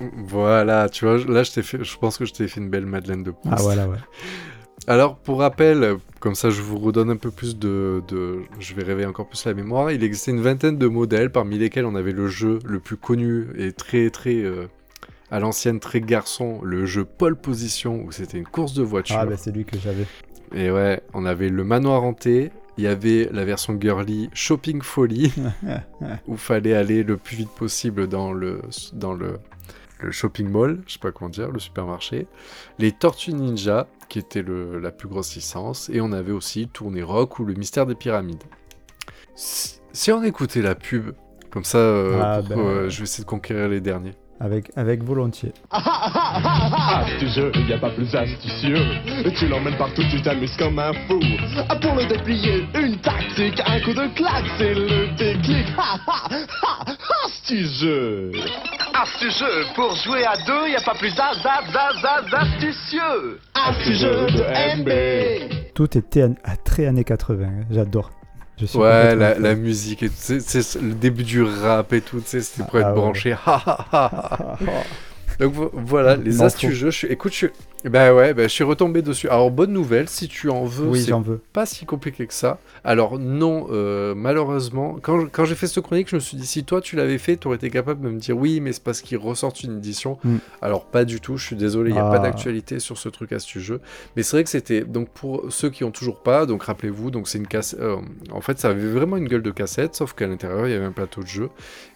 Voilà, 0.00 0.88
tu 0.88 1.04
vois, 1.06 1.18
là 1.18 1.42
je 1.42 1.52
t'ai 1.52 1.62
fait, 1.62 1.82
je 1.82 1.98
pense 1.98 2.18
que 2.18 2.24
je 2.24 2.32
t'ai 2.32 2.48
fait 2.48 2.60
une 2.60 2.68
belle 2.68 2.86
Madeleine 2.86 3.22
de 3.22 3.30
Proust. 3.30 3.54
Ah, 3.58 3.62
voilà, 3.62 3.88
ouais. 3.88 3.96
Alors 4.88 5.16
pour 5.16 5.40
rappel, 5.40 5.96
comme 6.20 6.34
ça 6.34 6.50
je 6.50 6.60
vous 6.62 6.78
redonne 6.78 7.10
un 7.10 7.16
peu 7.16 7.30
plus 7.30 7.58
de, 7.58 8.02
de- 8.08 8.40
je 8.60 8.74
vais 8.74 8.84
réveiller 8.84 9.06
encore 9.08 9.26
plus 9.28 9.44
la 9.46 9.54
mémoire. 9.54 9.90
Il 9.90 10.04
existait 10.04 10.30
une 10.30 10.42
vingtaine 10.42 10.76
de 10.78 10.86
modèles, 10.86 11.30
parmi 11.30 11.58
lesquels 11.58 11.86
on 11.86 11.94
avait 11.94 12.12
le 12.12 12.28
jeu 12.28 12.58
le 12.64 12.78
plus 12.78 12.96
connu 12.96 13.46
et 13.56 13.72
très 13.72 14.10
très 14.10 14.36
euh, 14.36 14.66
à 15.30 15.40
l'ancienne, 15.40 15.80
très 15.80 16.00
garçon, 16.00 16.60
le 16.62 16.86
jeu 16.86 17.04
Pole 17.04 17.36
Position 17.36 18.04
où 18.04 18.12
c'était 18.12 18.38
une 18.38 18.46
course 18.46 18.74
de 18.74 18.82
voiture. 18.82 19.16
Ah, 19.18 19.26
bah, 19.26 19.36
c'est 19.36 19.50
lui 19.50 19.64
que 19.64 19.78
j'avais. 19.78 20.06
Et 20.54 20.70
ouais, 20.70 21.00
on 21.14 21.24
avait 21.24 21.48
le 21.48 21.64
manoir 21.64 22.04
hanté. 22.04 22.52
Il 22.78 22.84
y 22.84 22.86
avait 22.86 23.28
la 23.32 23.44
version 23.46 23.76
girly 23.80 24.28
Shopping 24.34 24.82
Folly 24.82 25.32
où 26.28 26.36
fallait 26.36 26.74
aller 26.74 27.02
le 27.02 27.16
plus 27.16 27.36
vite 27.38 27.50
possible 27.50 28.06
dans 28.06 28.32
le 28.34 28.60
dans 28.92 29.14
le, 29.14 29.38
le 30.00 30.10
shopping 30.10 30.48
mall, 30.48 30.82
je 30.86 30.94
sais 30.94 30.98
pas 30.98 31.10
comment 31.12 31.30
dire, 31.30 31.50
le 31.50 31.58
supermarché. 31.58 32.26
Les 32.78 32.92
Tortues 32.92 33.32
Ninja 33.32 33.86
qui 34.08 34.18
était 34.18 34.42
le, 34.42 34.78
la 34.78 34.90
plus 34.92 35.08
grosse 35.08 35.34
licence 35.34 35.88
et 35.92 36.00
on 36.00 36.12
avait 36.12 36.32
aussi 36.32 36.68
Tournée 36.68 37.02
Rock 37.02 37.38
ou 37.38 37.44
le 37.44 37.54
Mystère 37.54 37.86
des 37.86 37.94
pyramides. 37.94 38.42
Si, 39.34 39.80
si 39.92 40.12
on 40.12 40.22
écoutait 40.22 40.62
la 40.62 40.74
pub 40.74 41.12
comme 41.50 41.64
ça, 41.64 41.78
euh, 41.78 42.20
Ah, 42.22 42.40
pour- 42.46 42.56
ben, 42.56 42.58
euh, 42.58 42.88
je 42.88 42.98
vais 42.98 43.04
essayer 43.04 43.24
de 43.24 43.28
conquérir 43.28 43.68
les 43.68 43.80
derniers. 43.80 44.14
Avec, 44.38 44.70
avec 44.76 45.02
volontiers. 45.02 45.52
Astucieux, 45.70 47.50
y 47.68 47.72
a 47.72 47.78
pas 47.78 47.90
plus 47.90 48.14
astucieux. 48.14 48.76
Tu 49.34 49.48
l'emmènes 49.48 49.76
partout, 49.76 50.02
tu 50.10 50.20
t'amuses 50.20 50.56
comme 50.58 50.78
un 50.78 50.92
fou. 51.08 51.20
Ah, 51.68 51.76
Pour 51.76 51.94
le 51.94 52.04
déplier, 52.06 52.66
une 52.74 52.98
tactique, 52.98 53.60
un 53.66 53.80
coup 53.80 53.94
de 53.94 54.06
claque, 54.14 54.44
c'est 54.58 54.74
le 54.74 55.08
déclic. 55.16 55.66
Ha 55.78 55.96
ha 56.06 56.28
ha, 56.28 56.84
astucieux. 57.24 58.30
Astucieux, 58.94 59.64
pour 59.74 59.94
jouer 59.96 60.24
à 60.24 60.36
deux, 60.46 60.68
y 60.70 60.76
a 60.76 60.80
pas 60.84 60.94
plus 60.98 61.12
az, 61.18 61.38
az, 61.44 61.74
az, 61.74 62.04
az, 62.04 62.34
astucieux. 62.34 63.40
Astucieux 63.54 64.26
de 64.26 64.44
MB. 64.80 65.72
Tout 65.74 65.88
à 66.44 66.56
très 66.56 66.86
années 66.86 67.04
80. 67.04 67.44
hein. 67.44 67.64
J'adore. 67.70 68.10
Je 68.58 68.78
Ouais, 68.78 69.14
la, 69.14 69.54
musique 69.54 70.02
et 70.02 70.08
tout, 70.08 70.14
c'est 70.18 70.80
le 70.80 70.94
début 70.94 71.24
du 71.24 71.42
rap 71.42 71.92
et 71.92 72.00
tout, 72.00 72.22
c'était 72.24 72.62
pour 72.64 72.76
Ah, 72.76 72.80
être 72.80 72.94
branché. 72.94 73.36
Donc 75.38 75.52
vo- 75.52 75.70
voilà, 75.74 76.16
les 76.16 76.40
astuces. 76.42 76.72
Je 76.72 76.88
suis... 76.88 77.08
Écoute, 77.08 77.32
je 77.32 77.36
suis... 77.36 77.50
Bah 77.88 78.12
ouais, 78.12 78.34
bah, 78.34 78.42
je 78.44 78.48
suis 78.48 78.64
retombé 78.64 79.00
dessus. 79.00 79.28
Alors 79.28 79.50
bonne 79.50 79.72
nouvelle, 79.72 80.08
si 80.08 80.26
tu 80.28 80.50
en 80.50 80.64
veux, 80.64 80.88
Oui, 80.88 81.02
c'est 81.04 81.12
veux. 81.12 81.40
pas 81.52 81.66
si 81.66 81.86
compliqué 81.86 82.26
que 82.26 82.34
ça. 82.34 82.58
Alors 82.82 83.18
non, 83.18 83.68
euh, 83.70 84.12
malheureusement, 84.14 84.96
quand, 85.00 85.20
je- 85.20 85.26
quand 85.26 85.44
j'ai 85.44 85.54
fait 85.54 85.68
ce 85.68 85.78
chronique, 85.78 86.08
je 86.10 86.16
me 86.16 86.20
suis 86.20 86.36
dit 86.36 86.46
si 86.46 86.64
toi 86.64 86.80
tu 86.80 86.96
l'avais 86.96 87.18
fait, 87.18 87.36
tu 87.36 87.46
aurais 87.46 87.56
été 87.56 87.70
capable 87.70 88.00
de 88.04 88.08
me 88.10 88.18
dire 88.18 88.36
oui, 88.36 88.60
mais 88.60 88.72
c'est 88.72 88.82
parce 88.82 89.02
qu'ils 89.02 89.18
ressortent 89.18 89.62
une 89.62 89.76
édition. 89.78 90.18
Mm. 90.24 90.36
Alors 90.62 90.86
pas 90.86 91.04
du 91.04 91.20
tout, 91.20 91.36
je 91.36 91.46
suis 91.46 91.56
désolé, 91.56 91.90
il 91.90 91.94
n'y 91.94 91.98
a 92.00 92.08
Ah. 92.08 92.10
pas 92.10 92.18
d'actualité 92.18 92.80
sur 92.80 92.98
ce 92.98 93.08
truc 93.08 93.32
astuce 93.32 93.62
jeu. 93.62 93.80
Mais 94.16 94.22
c'est 94.24 94.36
vrai 94.36 94.44
que 94.44 94.50
c'était 94.50 94.80
donc 94.82 95.08
pour 95.10 95.44
ceux 95.50 95.70
qui 95.70 95.84
ont 95.84 95.92
toujours 95.92 96.22
pas, 96.22 96.44
donc 96.46 96.64
rappelez-vous, 96.64 97.10
donc 97.12 97.28
c'est 97.28 97.38
une 97.38 97.46
cassette. 97.46 97.78
en 98.32 98.40
fait, 98.40 98.58
ça 98.58 98.70
avait 98.70 98.88
vraiment 98.88 99.16
une 99.16 99.28
gueule 99.28 99.42
de 99.42 99.50
cassette, 99.52 99.94
sauf 99.94 100.12
qu'à 100.12 100.26
l'intérieur 100.26 100.66
il 100.66 100.72
y 100.72 100.74
avait 100.74 100.84
un 100.86 100.92
plateau 100.92 101.22
de 101.22 101.26
jeu. 101.28 101.50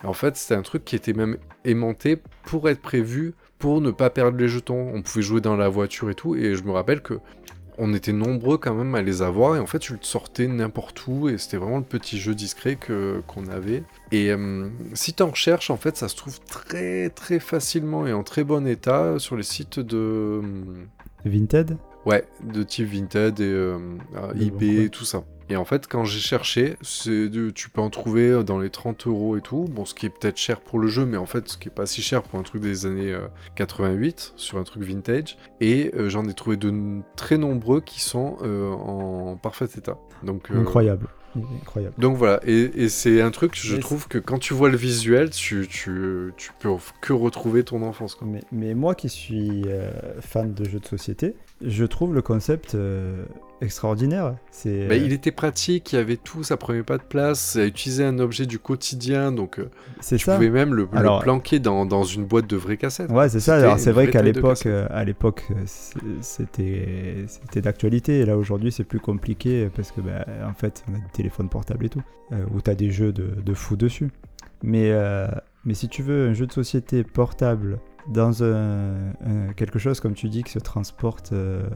Et 0.05 0.07
en 0.07 0.13
fait, 0.15 0.37
c'était 0.37 0.55
un 0.55 0.63
truc 0.63 0.85
qui 0.85 0.95
était 0.95 1.13
même 1.15 1.37
aimanté 1.65 2.17
pour 2.45 2.69
être 2.69 2.81
prévu 2.81 3.35
pour 3.61 3.81
ne 3.81 3.93
pas 3.93 4.11
perdre 4.11 4.37
les 4.37 4.49
jetons. 4.49 4.91
On 4.93 5.03
pouvait 5.03 5.23
jouer 5.23 5.41
dans 5.41 5.57
la 5.57 5.69
voiture 5.69 6.11
et 6.11 6.15
tout. 6.15 6.35
Et 6.35 6.57
je 6.57 6.65
me 6.65 6.73
rappelle 6.73 7.01
que 7.01 7.15
on 7.83 7.95
était 7.95 8.13
nombreux 8.13 8.59
quand 8.59 8.75
même 8.75 8.95
à 8.95 9.01
les 9.01 9.23
avoir, 9.23 9.57
et 9.57 9.59
en 9.59 9.67
fait, 9.67 9.79
tu 9.79 9.95
le 9.95 10.01
sortais 10.03 10.47
n'importe 10.47 11.07
où, 11.07 11.31
et 11.31 11.39
c'était 11.39 11.57
vraiment 11.57 11.79
le 11.79 11.85
petit 11.85 12.19
jeu 12.19 12.35
discret 12.35 12.77
que 12.77 13.23
qu'on 13.27 13.49
avait. 13.49 13.85
Et 14.13 14.31
euh, 14.31 14.69
si 14.93 15.15
tu 15.15 15.23
en 15.23 15.31
recherches, 15.31 15.71
en 15.71 15.79
fait, 15.79 15.97
ça 15.97 16.09
se 16.09 16.17
trouve 16.17 16.41
très 16.41 17.09
très 17.09 17.39
facilement 17.39 18.07
et 18.07 18.13
en 18.13 18.23
très 18.23 18.45
bon 18.45 18.67
état 18.67 19.19
sur 19.19 19.35
les 19.35 19.43
sites 19.43 19.81
de... 19.81 20.43
Vinted? 21.25 21.79
Ouais, 22.05 22.25
de 22.45 22.63
type 22.63 22.89
Vinted 22.89 23.41
et 23.41 23.45
euh, 23.45 23.79
eBay, 24.39 24.83
bon, 24.83 24.89
tout 24.91 25.07
ça. 25.07 25.25
Et 25.51 25.57
en 25.57 25.65
fait, 25.65 25.87
quand 25.89 26.05
j'ai 26.05 26.21
cherché, 26.21 26.77
de- 27.07 27.51
tu 27.51 27.71
peux 27.71 27.81
en 27.81 27.91
trouver 27.91 28.45
dans 28.45 28.59
les 28.61 28.71
30 28.71 29.07
euros 29.09 29.37
et 29.37 29.41
tout. 29.41 29.65
Bon, 29.69 29.85
ce 29.85 29.95
qui 29.95 30.07
est 30.07 30.11
peut-être 30.11 30.37
cher 30.37 30.61
pour 30.61 30.79
le 30.79 30.87
jeu, 30.89 31.05
mais 31.05 31.17
en 31.17 31.27
fait, 31.27 31.49
ce 31.49 31.59
qui 31.59 31.69
est 31.69 31.73
pas 31.73 31.87
si 31.87 32.03
cher 32.03 32.23
pour 32.23 32.39
un 32.39 32.43
truc 32.45 32.63
des 32.63 32.87
années 32.87 33.13
euh, 33.13 33.27
88, 33.57 34.33
sur 34.37 34.59
un 34.59 34.63
truc 34.63 34.83
vintage. 34.85 35.37
Et 35.61 35.91
euh, 35.97 36.09
j'en 36.09 36.29
ai 36.29 36.35
trouvé 36.35 36.57
de 36.57 36.73
très 37.17 37.37
nombreux 37.37 37.81
qui 37.81 38.01
sont 38.01 38.37
euh, 38.43 38.71
en 38.71 39.37
parfait 39.37 39.67
état. 39.77 39.99
Donc, 40.23 40.51
euh, 40.51 40.61
Incroyable. 40.61 41.09
Incroyable. 41.37 41.95
donc 41.99 42.17
voilà, 42.17 42.41
et, 42.45 42.71
et 42.75 42.89
c'est 42.89 43.21
un 43.21 43.31
truc, 43.31 43.53
je 43.55 43.75
Mais 43.75 43.81
trouve 43.81 44.09
que 44.09 44.19
quand 44.19 44.39
tu 44.39 44.53
vois 44.55 44.69
le 44.69 44.77
visuel, 44.77 45.31
tu, 45.31 45.67
tu, 45.69 46.33
tu 46.37 46.51
peux 46.59 46.71
que 47.01 47.13
retrouver 47.13 47.63
ton 47.63 47.83
enfance. 47.83 48.15
Quoi. 48.15 48.27
Mais, 48.31 48.43
mais 48.51 48.75
moi 48.75 48.95
qui 48.95 49.09
suis 49.09 49.63
euh, 49.67 49.91
fan 50.21 50.53
de 50.53 50.65
jeux 50.65 50.81
de 50.81 50.87
société, 50.87 51.35
je 51.65 51.85
trouve 51.85 52.15
le 52.15 52.23
concept 52.23 52.75
euh, 52.75 53.25
extraordinaire. 53.61 54.35
C'est 54.51 54.89
Bah, 54.89 54.95
euh, 54.95 54.99
il 54.99 55.13
était 55.13 55.31
pratique, 55.31 55.93
il 55.93 55.97
y 55.97 55.99
avait 55.99 56.17
tout, 56.17 56.43
ça 56.43 56.57
prenait 56.57 56.83
pas 56.83 56.97
de 56.99 57.03
place, 57.03 57.39
ça 57.41 57.65
utilisait 57.67 58.05
un 58.05 58.19
objet 58.19 58.47
du 58.47 58.59
quotidien, 58.59 59.31
donc 59.31 59.61
c'est 60.01 60.17
tu 60.17 60.25
ça. 60.25 60.35
pouvais 60.35 60.51
même 60.51 60.75
le, 60.75 60.87
planquer 60.87 61.59
dans, 61.59 61.87
dans 61.87 62.03
une 62.05 62.25
boîte 62.25 62.47
de 62.47 62.57
vraies 62.57 62.79
cassettes. 62.79 63.11
Ouais, 63.11 63.29
c'est 63.29 63.41
ça. 63.41 63.57
Alors 63.57 63.79
c'est 63.79 63.93
vrai 63.93 64.09
qu'à 64.11 64.23
l'époque, 64.23 64.67
à 64.67 65.05
l'époque, 65.05 65.47
c'était 66.21 67.25
c'était 67.27 67.61
d'actualité. 67.61 68.21
Et 68.21 68.25
là 68.25 68.37
aujourd'hui, 68.37 68.73
c'est 68.73 68.85
plus 68.85 69.01
compliqué 69.01 69.69
parce 69.77 69.93
que 69.93 70.01
bah, 70.01 70.25
en 70.49 70.55
fait, 70.55 70.83
on 70.91 70.95
a 70.95 70.99
des 71.15 71.20
téléphones 71.23 71.49
portables 71.49 71.85
et 71.87 71.89
tout, 71.89 72.03
euh, 72.33 72.45
où 72.55 72.61
t'as 72.61 72.75
des 72.75 72.91
jeux 72.91 73.13
de, 73.13 73.41
de 73.45 73.55
fou 73.55 73.77
dessus. 73.77 74.11
Mais 74.63 74.91
euh, 74.93 75.27
mais 75.65 75.75
si 75.75 75.89
tu 75.89 76.03
veux 76.03 76.29
un 76.29 76.33
jeu 76.35 76.47
de 76.47 76.53
société 76.53 77.03
portable 77.05 77.79
dans 78.09 78.43
un, 78.43 79.11
un- 79.27 79.53
quelque 79.57 79.79
chose 79.79 80.01
comme 80.01 80.15
tu 80.15 80.29
dis 80.29 80.43
qui 80.43 80.53
se 80.53 80.59
transporte 80.59 81.33
euh, 81.33 81.69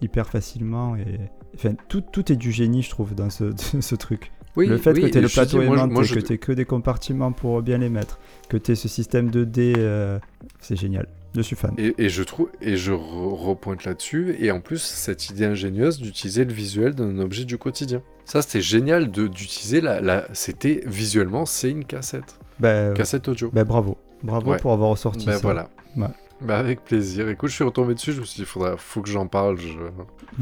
hyper 0.00 0.28
facilement 0.28 0.96
et 0.96 1.18
enfin 1.54 1.74
tout, 1.88 2.00
tout 2.02 2.30
est 2.32 2.36
du 2.36 2.52
génie, 2.52 2.82
je 2.82 2.90
trouve, 2.90 3.14
dans 3.14 3.30
ce, 3.30 3.44
ce 3.80 3.94
truc. 3.94 4.32
Oui, 4.56 4.66
le 4.66 4.78
fait 4.78 4.92
oui, 4.92 5.02
que 5.02 5.06
tu 5.06 5.18
aies 5.18 5.20
le 5.20 5.28
plateau 5.28 5.60
aimanté, 5.62 6.04
je- 6.04 6.14
que 6.16 6.20
tu 6.20 6.38
que 6.38 6.52
des 6.52 6.64
compartiments 6.64 7.32
pour 7.32 7.62
bien 7.62 7.78
les 7.78 7.88
mettre, 7.88 8.18
que 8.48 8.56
tu 8.56 8.72
aies 8.72 8.74
ce 8.74 8.88
système 8.88 9.30
de 9.30 9.44
dés, 9.44 9.74
euh, 9.78 10.18
c'est 10.60 10.76
génial. 10.76 11.06
Je 11.34 11.40
suis 11.42 11.54
fan. 11.56 11.72
Et, 11.78 11.94
et 11.98 12.08
je 12.08 12.22
trouve 12.22 12.48
et 12.60 12.76
je 12.76 12.92
re- 12.92 13.34
repointe 13.34 13.84
là-dessus 13.84 14.36
et 14.40 14.50
en 14.50 14.60
plus 14.60 14.78
cette 14.82 15.30
idée 15.30 15.44
ingénieuse 15.44 16.00
d'utiliser 16.00 16.44
le 16.44 16.52
visuel 16.52 16.94
d'un 16.94 17.18
objet 17.20 17.44
du 17.44 17.56
quotidien. 17.58 18.02
Ça 18.24 18.42
c'était 18.42 18.60
génial 18.60 19.10
de 19.10 19.26
d'utiliser 19.28 19.80
la, 19.80 20.00
la 20.00 20.26
c'était 20.32 20.82
visuellement 20.86 21.46
c'est 21.46 21.70
une 21.70 21.84
cassette, 21.84 22.38
Bah, 22.58 22.92
cassette 22.94 23.28
audio. 23.28 23.50
bah, 23.52 23.64
bravo. 23.64 23.96
Bravo 24.22 24.50
Ouais. 24.50 24.58
pour 24.58 24.72
avoir 24.72 24.90
ressorti 24.90 25.24
Ben 25.26 25.34
ça. 25.34 25.38
voilà. 25.38 25.68
Ouais. 25.96 26.08
Bah 26.42 26.58
avec 26.58 26.82
plaisir. 26.84 27.28
Écoute, 27.28 27.50
je 27.50 27.54
suis 27.54 27.64
retombé 27.64 27.94
dessus, 27.94 28.12
je 28.12 28.20
me 28.20 28.24
suis 28.24 28.40
dit 28.42 28.46
faudra 28.46 28.76
faut 28.78 29.02
que 29.02 29.10
j'en 29.10 29.26
parle. 29.26 29.58
Je... 29.58 29.68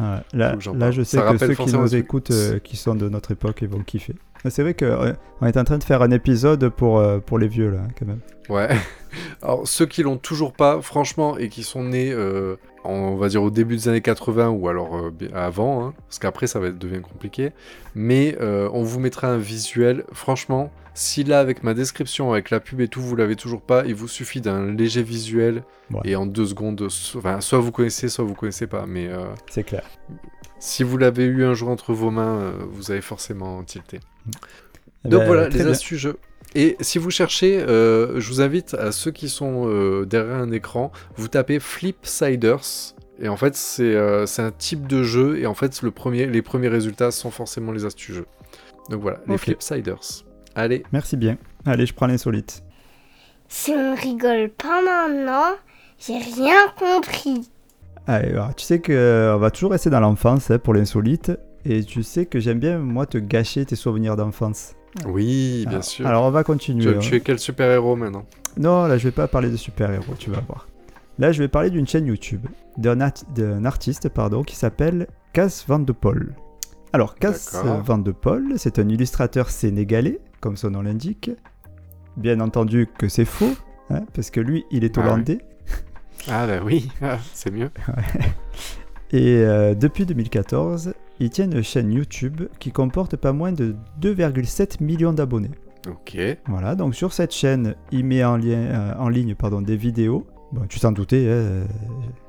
Ouais, 0.00 0.18
là, 0.32 0.54
que 0.56 0.60
je 0.62 1.02
Ça 1.02 1.04
sais 1.04 1.18
que 1.32 1.38
ceux 1.38 1.54
qui 1.64 1.72
nous 1.72 1.96
écoutent, 1.96 2.30
euh, 2.30 2.58
qui 2.60 2.76
sont 2.76 2.94
de 2.94 3.08
notre 3.08 3.32
époque, 3.32 3.58
ils 3.62 3.68
vont 3.68 3.80
kiffer. 3.82 4.14
C'est 4.50 4.62
vrai 4.62 4.74
qu'on 4.74 5.46
est 5.46 5.56
en 5.56 5.64
train 5.64 5.78
de 5.78 5.84
faire 5.84 6.02
un 6.02 6.10
épisode 6.10 6.68
pour, 6.70 6.98
euh, 6.98 7.18
pour 7.18 7.38
les 7.38 7.48
vieux, 7.48 7.70
là, 7.70 7.80
quand 7.98 8.06
même. 8.06 8.20
Ouais. 8.48 8.68
Alors, 9.42 9.66
ceux 9.68 9.86
qui 9.86 10.02
l'ont 10.02 10.16
toujours 10.16 10.52
pas, 10.52 10.80
franchement, 10.82 11.36
et 11.38 11.48
qui 11.48 11.62
sont 11.62 11.84
nés, 11.84 12.10
euh, 12.12 12.56
en- 12.84 12.92
on 12.92 13.16
va 13.16 13.28
dire, 13.28 13.42
au 13.42 13.50
début 13.50 13.76
des 13.76 13.88
années 13.88 14.00
80 14.00 14.48
ou 14.50 14.68
alors 14.68 14.96
euh, 14.96 15.10
avant, 15.34 15.84
hein, 15.86 15.94
parce 16.08 16.18
qu'après, 16.18 16.46
ça 16.46 16.58
va 16.58 16.70
devient 16.70 17.00
compliqué. 17.02 17.52
Mais 17.94 18.36
euh, 18.40 18.68
on 18.72 18.82
vous 18.82 19.00
mettra 19.00 19.28
un 19.28 19.38
visuel. 19.38 20.04
Franchement, 20.12 20.70
si 20.94 21.24
là, 21.24 21.40
avec 21.40 21.62
ma 21.62 21.74
description, 21.74 22.32
avec 22.32 22.50
la 22.50 22.60
pub 22.60 22.80
et 22.80 22.88
tout, 22.88 23.00
vous 23.00 23.14
l'avez 23.16 23.36
toujours 23.36 23.60
pas, 23.62 23.84
il 23.86 23.94
vous 23.94 24.08
suffit 24.08 24.40
d'un 24.40 24.72
léger 24.72 25.02
visuel. 25.02 25.62
Ouais. 25.92 26.00
Et 26.04 26.16
en 26.16 26.26
deux 26.26 26.46
secondes, 26.46 26.88
so- 26.88 27.18
enfin, 27.18 27.40
soit 27.40 27.58
vous 27.60 27.70
connaissez, 27.72 28.08
soit 28.08 28.24
vous 28.24 28.34
connaissez 28.34 28.66
pas. 28.66 28.84
Mais 28.86 29.08
C'est 29.48 29.62
clair. 29.64 29.84
Si 30.58 30.82
vous 30.82 30.96
l'avez 30.98 31.24
eu 31.24 31.44
un 31.44 31.54
jour 31.54 31.68
entre 31.68 31.92
vos 31.92 32.10
mains, 32.10 32.40
euh, 32.40 32.52
vous 32.70 32.90
avez 32.90 33.00
forcément 33.00 33.62
tilté. 33.62 34.00
Eh 35.04 35.08
Donc 35.08 35.20
ben, 35.20 35.26
voilà, 35.26 35.48
les 35.48 35.56
bien. 35.62 35.68
astuces 35.70 35.98
jeux. 35.98 36.16
Et 36.54 36.76
si 36.80 36.98
vous 36.98 37.10
cherchez, 37.10 37.58
euh, 37.58 38.18
je 38.20 38.28
vous 38.28 38.40
invite 38.40 38.74
à 38.74 38.90
ceux 38.90 39.10
qui 39.10 39.28
sont 39.28 39.68
euh, 39.68 40.06
derrière 40.06 40.36
un 40.36 40.50
écran, 40.50 40.90
vous 41.16 41.28
tapez 41.28 41.60
Flipsiders. 41.60 42.94
Et 43.20 43.28
en 43.28 43.36
fait, 43.36 43.54
c'est 43.54 43.82
euh, 43.94 44.26
c'est 44.26 44.42
un 44.42 44.50
type 44.52 44.86
de 44.86 45.02
jeu. 45.02 45.38
Et 45.38 45.46
en 45.46 45.54
fait, 45.54 45.82
le 45.82 45.90
premier, 45.90 46.26
les 46.26 46.40
premiers 46.42 46.68
résultats 46.68 47.10
sont 47.10 47.30
forcément 47.30 47.72
les 47.72 47.84
astuces 47.84 48.14
jeux. 48.16 48.26
Donc 48.90 49.02
voilà, 49.02 49.18
les 49.26 49.34
Ok. 49.34 49.40
Flipsiders. 49.40 50.00
Allez, 50.54 50.82
Merci 50.92 51.16
bien. 51.16 51.36
Allez, 51.66 51.84
je 51.86 51.92
prends 51.94 52.06
l'insolite. 52.06 52.62
Si 53.48 53.70
on 53.72 53.94
rigole 53.94 54.48
pas 54.50 54.82
maintenant, 54.82 55.56
j'ai 55.98 56.18
rien 56.18 56.68
compris. 56.78 57.48
Allez, 58.08 58.30
alors, 58.30 58.54
tu 58.54 58.64
sais 58.64 58.80
qu'on 58.80 59.36
va 59.38 59.50
toujours 59.52 59.70
rester 59.72 59.90
dans 59.90 60.00
l'enfance 60.00 60.50
hein, 60.50 60.58
pour 60.58 60.74
l'insolite. 60.74 61.30
Et 61.64 61.84
tu 61.84 62.02
sais 62.02 62.24
que 62.26 62.40
j'aime 62.40 62.58
bien, 62.58 62.78
moi, 62.78 63.04
te 63.06 63.18
gâcher 63.18 63.64
tes 63.66 63.76
souvenirs 63.76 64.16
d'enfance. 64.16 64.74
oui, 65.06 65.60
bien 65.64 65.72
Alors- 65.72 65.84
sûr. 65.84 66.06
Alors, 66.06 66.24
on 66.24 66.30
va 66.30 66.42
continuer. 66.44 66.84
tu, 66.84 66.96
hein. 66.96 66.98
tu 67.00 67.14
es 67.16 67.20
quel 67.20 67.38
super-héros 67.38 67.94
maintenant? 67.96 68.24
Non, 68.56 68.86
là, 68.86 68.96
je 68.96 69.04
vais 69.04 69.12
pas 69.12 69.28
parler 69.28 69.50
de 69.50 69.56
super-héros, 69.56 70.14
tu 70.18 70.30
vas 70.30 70.40
voir. 70.40 70.66
Là, 71.18 71.32
je 71.32 71.40
vais 71.42 71.48
parler 71.48 71.68
d'une 71.70 71.86
chaîne 71.86 72.06
YouTube, 72.06 72.46
d'un 72.78 73.00
art- 73.00 73.12
d'un 73.34 73.64
artiste 73.66 74.08
pardon, 74.08 74.42
qui 74.42 74.56
s'appelle 74.56 75.06
Cas 75.34 75.64
Van 75.68 75.78
de 75.80 75.92
Paul. 75.92 76.32
Alors, 76.94 77.16
Cas 77.16 77.32
D'accord. 77.52 77.82
Van 77.82 77.98
de 77.98 78.12
Paul, 78.12 78.54
c'est 78.56 78.78
un 78.78 78.88
illustrateur 78.88 79.50
sénégalais, 79.50 80.20
comme 80.40 80.56
son 80.56 80.70
nom 80.70 80.80
l'indique. 80.82 81.30
Bien 82.16 82.40
entendu 82.40 82.88
que 82.98 83.08
c'est 83.08 83.24
faux, 83.26 83.52
hein, 83.90 84.02
parce 84.14 84.30
que 84.30 84.40
lui, 84.40 84.64
il 84.70 84.84
est 84.84 84.96
Ah 84.96 85.02
ouais. 85.02 85.38
Ah 86.28 86.46
bah 86.46 86.60
oui, 86.64 86.88
ah, 87.02 87.18
c'est 87.32 87.50
mieux. 87.50 87.70
Et 89.10 89.38
euh, 89.38 89.74
depuis 89.74 90.04
2014, 90.04 90.94
il 91.20 91.30
tient 91.30 91.50
une 91.50 91.62
chaîne 91.62 91.92
YouTube 91.92 92.42
qui 92.58 92.72
comporte 92.72 93.16
pas 93.16 93.32
moins 93.32 93.52
de 93.52 93.74
2,7 94.00 94.82
millions 94.82 95.12
d'abonnés. 95.12 95.50
Ok. 95.88 96.18
Voilà, 96.46 96.74
donc 96.74 96.94
sur 96.94 97.12
cette 97.12 97.32
chaîne, 97.32 97.74
il 97.92 98.04
met 98.04 98.22
en, 98.24 98.36
lien, 98.36 98.58
euh, 98.58 98.94
en 98.98 99.08
ligne 99.08 99.34
pardon, 99.34 99.62
des 99.62 99.76
vidéos. 99.76 100.26
Bon, 100.52 100.66
tu 100.66 100.80
t'en 100.80 100.92
doutais, 100.92 101.26
hein, 101.26 101.30
euh, 101.30 101.64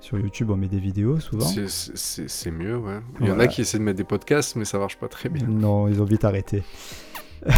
sur 0.02 0.20
YouTube, 0.20 0.50
on 0.52 0.58
met 0.58 0.68
des 0.68 0.80
vidéos 0.80 1.20
souvent. 1.20 1.46
C'est- 1.46 2.52
mieux, 2.52 2.78
ouais. 2.78 3.00
Il 3.22 3.28
y 3.28 3.32
en 3.32 3.40
a 3.40 3.48
qui 3.48 3.62
essaient 3.62 3.78
de 3.80 3.84
mettre 3.84 3.98
des 3.98 4.04
podcasts, 4.04 4.56
mais 4.56 4.66
ça 4.66 4.78
marche 4.78 4.98
pas 4.98 5.08
très 5.08 5.30
bien. 5.30 5.48
Non, 5.48 5.88
ils 5.88 6.02
ont 6.02 6.06
vite 6.06 6.26
arrêté. 6.26 6.64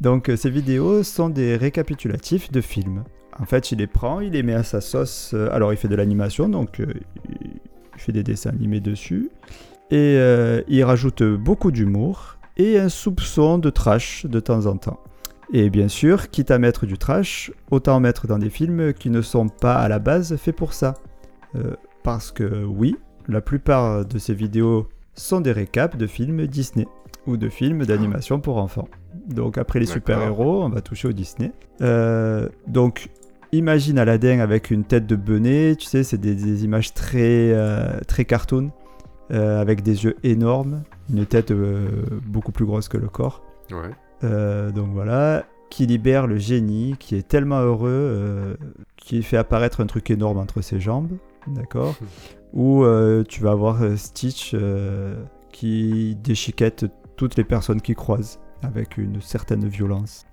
donc, 0.00 0.28
euh, 0.28 0.36
ces 0.36 0.50
vidéos 0.50 1.02
sont 1.04 1.28
des 1.28 1.56
récapitulatifs 1.56 2.50
de 2.50 2.60
films. 2.60 3.04
En 3.38 3.44
fait, 3.44 3.72
il 3.72 3.78
les 3.78 3.86
prend, 3.86 4.20
il 4.20 4.32
les 4.32 4.42
met 4.42 4.54
à 4.54 4.62
sa 4.62 4.80
sauce. 4.80 5.32
euh, 5.34 5.48
alors, 5.52 5.72
il 5.72 5.76
fait 5.76 5.88
de 5.88 5.96
l'animation, 5.96 6.48
donc 6.48 6.80
euh, 6.80 6.86
il 7.28 7.60
fait 8.00 8.12
des 8.12 8.22
dessins 8.22 8.50
animés 8.50 8.80
dessus. 8.80 9.30
Et 9.90 10.16
euh, 10.18 10.62
il 10.68 10.82
rajoute 10.84 11.22
beaucoup 11.22 11.70
d'humour 11.70 12.38
et 12.56 12.78
un 12.78 12.88
soupçon 12.88 13.58
de 13.58 13.70
trash 13.70 14.26
de 14.26 14.40
temps 14.40 14.66
en 14.66 14.76
temps. 14.76 15.00
Et 15.52 15.70
bien 15.70 15.88
sûr, 15.88 16.30
quitte 16.30 16.50
à 16.50 16.58
mettre 16.58 16.86
du 16.86 16.98
trash, 16.98 17.52
autant 17.70 17.96
en 17.96 18.00
mettre 18.00 18.26
dans 18.26 18.38
des 18.38 18.50
films 18.50 18.92
qui 18.92 19.10
ne 19.10 19.22
sont 19.22 19.48
pas 19.48 19.76
à 19.76 19.88
la 19.88 19.98
base 19.98 20.36
faits 20.36 20.56
pour 20.56 20.72
ça. 20.72 20.94
Euh, 21.54 21.74
parce 22.02 22.32
que 22.32 22.64
oui, 22.64 22.96
la 23.28 23.40
plupart 23.40 24.04
de 24.04 24.18
ces 24.18 24.34
vidéos 24.34 24.88
sont 25.14 25.40
des 25.40 25.52
récaps 25.52 25.96
de 25.96 26.06
films 26.06 26.46
Disney 26.46 26.86
ou 27.26 27.36
de 27.36 27.48
films 27.48 27.84
d'animation 27.84 28.40
pour 28.40 28.58
enfants. 28.58 28.88
Donc 29.28 29.58
après 29.58 29.78
les 29.78 29.86
super-héros, 29.86 30.62
on 30.62 30.68
va 30.68 30.80
toucher 30.80 31.08
au 31.08 31.12
Disney. 31.12 31.52
Euh, 31.80 32.48
donc 32.66 33.08
imagine 33.52 33.98
Aladdin 33.98 34.40
avec 34.40 34.70
une 34.70 34.84
tête 34.84 35.06
de 35.06 35.16
benet, 35.16 35.76
tu 35.76 35.86
sais, 35.86 36.04
c'est 36.04 36.18
des, 36.18 36.34
des 36.34 36.64
images 36.64 36.94
très, 36.94 37.52
euh, 37.52 38.00
très 38.06 38.24
cartoon, 38.24 38.70
euh, 39.32 39.60
avec 39.60 39.82
des 39.82 40.04
yeux 40.04 40.16
énormes, 40.22 40.82
une 41.12 41.26
tête 41.26 41.50
euh, 41.50 41.88
beaucoup 42.24 42.52
plus 42.52 42.64
grosse 42.64 42.88
que 42.88 42.96
le 42.96 43.08
corps. 43.08 43.42
Ouais. 43.70 43.90
Euh, 44.24 44.70
donc 44.70 44.90
voilà, 44.92 45.44
qui 45.70 45.86
libère 45.86 46.26
le 46.26 46.38
génie, 46.38 46.96
qui 46.98 47.16
est 47.16 47.26
tellement 47.26 47.60
heureux, 47.60 48.56
qui 48.96 49.22
fait 49.22 49.36
apparaître 49.36 49.80
un 49.80 49.86
truc 49.86 50.10
énorme 50.10 50.38
entre 50.38 50.60
ses 50.60 50.78
jambes, 50.78 51.10
d'accord 51.48 51.96
Ou 52.52 52.84
euh, 52.84 53.24
tu 53.24 53.42
vas 53.42 53.50
avoir 53.50 53.80
Stitch 53.96 54.54
qui 55.50 56.16
déchiquette 56.22 56.86
toutes 57.16 57.36
les 57.36 57.44
personnes 57.44 57.80
qui 57.80 57.94
croisent 57.94 58.38
avec 58.62 58.96
une 58.96 59.20
certaine 59.20 59.66
violence. 59.66 60.24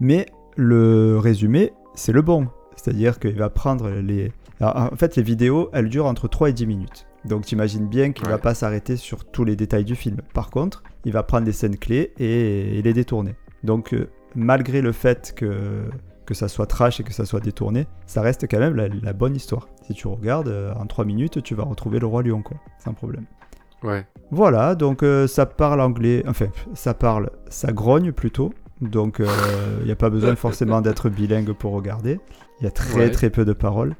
Mais 0.00 0.26
le 0.56 1.18
résumé, 1.18 1.72
c'est 1.96 2.12
le 2.12 2.22
bon. 2.22 2.48
C'est-à-dire 2.76 3.18
qu'il 3.18 3.36
va 3.36 3.50
prendre 3.50 3.90
les... 3.90 4.32
Alors, 4.60 4.92
en 4.92 4.96
fait, 4.96 5.16
les 5.16 5.22
vidéos, 5.22 5.70
elles 5.72 5.88
durent 5.88 6.06
entre 6.06 6.28
3 6.28 6.50
et 6.50 6.52
10 6.52 6.66
minutes. 6.66 7.06
Donc 7.24 7.44
t'imagines 7.44 7.88
bien 7.88 8.12
qu'il 8.12 8.26
ne 8.26 8.30
va 8.30 8.38
pas 8.38 8.54
s'arrêter 8.54 8.96
sur 8.96 9.24
tous 9.24 9.44
les 9.44 9.56
détails 9.56 9.84
du 9.84 9.96
film. 9.96 10.18
Par 10.32 10.50
contre, 10.50 10.84
il 11.04 11.12
va 11.12 11.24
prendre 11.24 11.44
des 11.44 11.52
scènes 11.52 11.76
clés 11.76 12.12
et, 12.18 12.78
et 12.78 12.82
les 12.82 12.92
détourner. 12.92 13.34
Donc 13.64 13.92
euh, 13.92 14.08
malgré 14.36 14.80
le 14.80 14.92
fait 14.92 15.34
que 15.34 15.82
que 16.24 16.34
ça 16.34 16.48
soit 16.48 16.66
trash 16.66 17.00
et 17.00 17.04
que 17.04 17.12
ça 17.12 17.24
soit 17.24 17.40
détourné, 17.40 17.86
ça 18.06 18.20
reste 18.20 18.48
quand 18.50 18.58
même 18.58 18.74
la, 18.74 18.88
la 18.88 19.12
bonne 19.12 19.36
histoire. 19.36 19.68
Si 19.82 19.94
tu 19.94 20.08
regardes, 20.08 20.48
euh, 20.48 20.74
en 20.74 20.86
3 20.86 21.04
minutes, 21.04 21.40
tu 21.42 21.54
vas 21.54 21.62
retrouver 21.62 22.00
le 22.00 22.06
roi 22.06 22.24
lion, 22.24 22.42
quoi, 22.42 22.56
sans 22.78 22.92
problème. 22.92 23.26
Ouais. 23.84 24.04
Voilà, 24.32 24.74
donc 24.74 25.04
euh, 25.04 25.28
ça 25.28 25.46
parle 25.46 25.80
anglais, 25.80 26.24
enfin, 26.26 26.48
ça 26.74 26.94
parle, 26.94 27.30
ça 27.48 27.72
grogne 27.72 28.10
plutôt, 28.10 28.52
donc 28.80 29.20
il 29.80 29.84
n'y 29.84 29.90
a 29.92 29.96
pas 29.96 30.10
besoin 30.10 30.34
forcément 30.36 30.80
d'être 30.80 31.08
bilingue 31.08 31.52
pour 31.52 31.72
regarder. 31.72 32.20
Il 32.60 32.64
y 32.64 32.66
a 32.66 32.70
très 32.70 32.98
Ouais. 32.98 33.10
très 33.10 33.30
peu 33.30 33.44
de 33.44 33.52
paroles. 33.52 33.94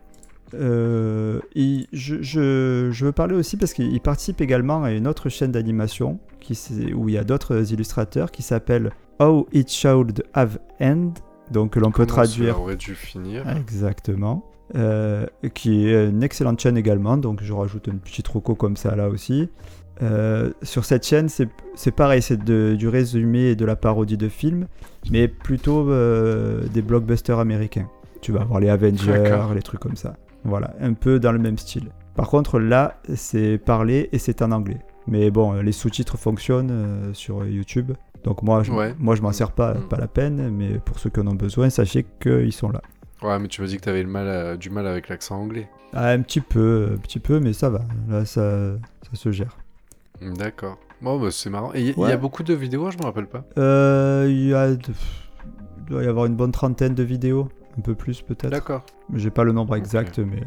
Euh, 0.54 1.40
et 1.56 1.86
je, 1.92 2.22
je- 2.22 2.90
je 2.92 3.04
veux 3.04 3.12
parler 3.12 3.34
aussi 3.34 3.56
parce 3.56 3.72
qu'il 3.72 4.00
participe 4.00 4.40
également 4.40 4.84
à 4.84 4.92
une 4.92 5.08
autre 5.08 5.28
chaîne 5.28 5.50
d'animation 5.50 6.20
qui 6.40 6.56
où 6.94 7.08
il 7.08 7.14
y 7.16 7.18
a 7.18 7.24
d'autres 7.24 7.72
illustrateurs 7.72 8.30
qui 8.30 8.42
s'appelle 8.42 8.92
How 9.20 9.48
It 9.52 9.70
Should 9.72 10.22
Have 10.34 10.58
End, 10.80 11.10
donc 11.50 11.74
l'on 11.76 11.90
peut 11.90 12.06
traduire 12.06 12.60
aurait 12.60 12.76
dû 12.76 12.94
finir. 12.94 13.48
Exactement. 13.48 14.44
Euh, 14.74 15.26
qui 15.54 15.86
est 15.88 16.08
une 16.08 16.22
excellente 16.24 16.60
chaîne 16.60 16.76
également, 16.76 17.16
donc 17.16 17.40
je 17.42 17.52
rajoute 17.52 17.86
une 17.88 17.98
petite 18.00 18.26
roco 18.28 18.54
comme 18.54 18.76
ça 18.76 18.94
là 18.96 19.08
aussi. 19.08 19.48
Euh, 20.02 20.50
sur 20.62 20.84
cette 20.84 21.06
chaîne, 21.06 21.28
c'est 21.28 21.90
pareil, 21.92 22.20
c'est 22.22 22.42
du 22.44 22.88
résumé 22.88 23.44
et 23.50 23.56
de 23.56 23.64
la 23.64 23.76
parodie 23.76 24.16
de 24.16 24.28
films, 24.28 24.66
mais 25.10 25.26
plutôt 25.28 25.88
euh, 25.90 26.62
des 26.72 26.82
blockbusters 26.82 27.38
américains. 27.38 27.88
Tu 28.20 28.32
vas 28.32 28.42
avoir 28.42 28.60
les 28.60 28.68
Avengers, 28.68 29.38
les 29.54 29.62
trucs 29.62 29.80
comme 29.80 29.96
ça. 29.96 30.16
Voilà, 30.44 30.74
un 30.80 30.92
peu 30.92 31.18
dans 31.18 31.32
le 31.32 31.38
même 31.38 31.58
style. 31.58 31.88
Par 32.14 32.28
contre, 32.28 32.58
là, 32.58 33.00
c'est 33.14 33.58
parlé 33.58 34.08
et 34.12 34.18
c'est 34.18 34.42
en 34.42 34.52
anglais. 34.52 34.78
Mais 35.06 35.30
bon, 35.30 35.52
les 35.60 35.72
sous-titres 35.72 36.16
fonctionnent 36.18 36.70
euh, 36.70 37.14
sur 37.14 37.44
YouTube. 37.46 37.92
Donc 38.24 38.42
moi, 38.42 38.62
je, 38.62 38.72
Ouais. 38.72 38.94
moi, 38.98 39.14
je 39.14 39.22
m'en 39.22 39.32
sers 39.32 39.52
pas, 39.52 39.74
Mm. 39.74 39.88
pas 39.88 39.96
la 39.98 40.08
peine, 40.08 40.50
mais 40.50 40.78
pour 40.84 40.98
ceux 40.98 41.10
qui 41.10 41.20
en 41.20 41.26
ont 41.28 41.34
besoin, 41.34 41.70
sachez 41.70 42.04
qu'ils 42.20 42.52
sont 42.52 42.70
là. 42.70 42.80
Ouais, 43.22 43.38
mais 43.38 43.48
tu 43.48 43.60
m'as 43.62 43.68
dit 43.68 43.78
que 43.78 43.88
le 43.90 44.04
mal 44.04 44.28
à- 44.28 44.56
du 44.56 44.68
mal 44.70 44.86
avec 44.86 45.08
l'accent 45.08 45.36
anglais. 45.40 45.68
Ah, 45.92 46.08
un 46.10 46.20
petit 46.22 46.40
peu, 46.40 46.90
un 46.94 46.96
petit 46.98 47.20
peu, 47.20 47.38
mais 47.38 47.52
ça 47.52 47.70
va. 47.70 47.80
Là, 48.08 48.24
ça, 48.24 48.72
ça 49.02 49.14
se 49.14 49.30
gère. 49.30 49.56
D'accord. 50.20 50.78
Bon, 51.02 51.20
bah, 51.20 51.30
c'est 51.30 51.50
marrant. 51.50 51.72
Et 51.74 51.94
il 51.96 51.98
y, 51.98 52.04
a 52.04 52.16
beaucoup 52.16 52.42
de 52.42 52.54
vidéos, 52.54 52.90
je 52.90 52.98
me 52.98 53.04
rappelle 53.04 53.26
pas. 53.26 53.44
Euh, 53.58 54.26
Il 54.28 54.48
y 54.48 54.54
a, 54.54 54.70
il 54.70 54.78
doit 55.86 56.02
y 56.02 56.06
avoir 56.06 56.26
une 56.26 56.36
bonne 56.36 56.52
trentaine 56.52 56.94
de 56.94 57.02
vidéos, 57.02 57.48
un 57.78 57.82
peu 57.82 57.94
plus 57.94 58.22
peut-être. 58.22 58.50
D'accord. 58.50 58.84
J'ai 59.14 59.30
pas 59.30 59.44
le 59.44 59.52
nombre 59.52 59.76
exact, 59.76 60.18
mais 60.18 60.42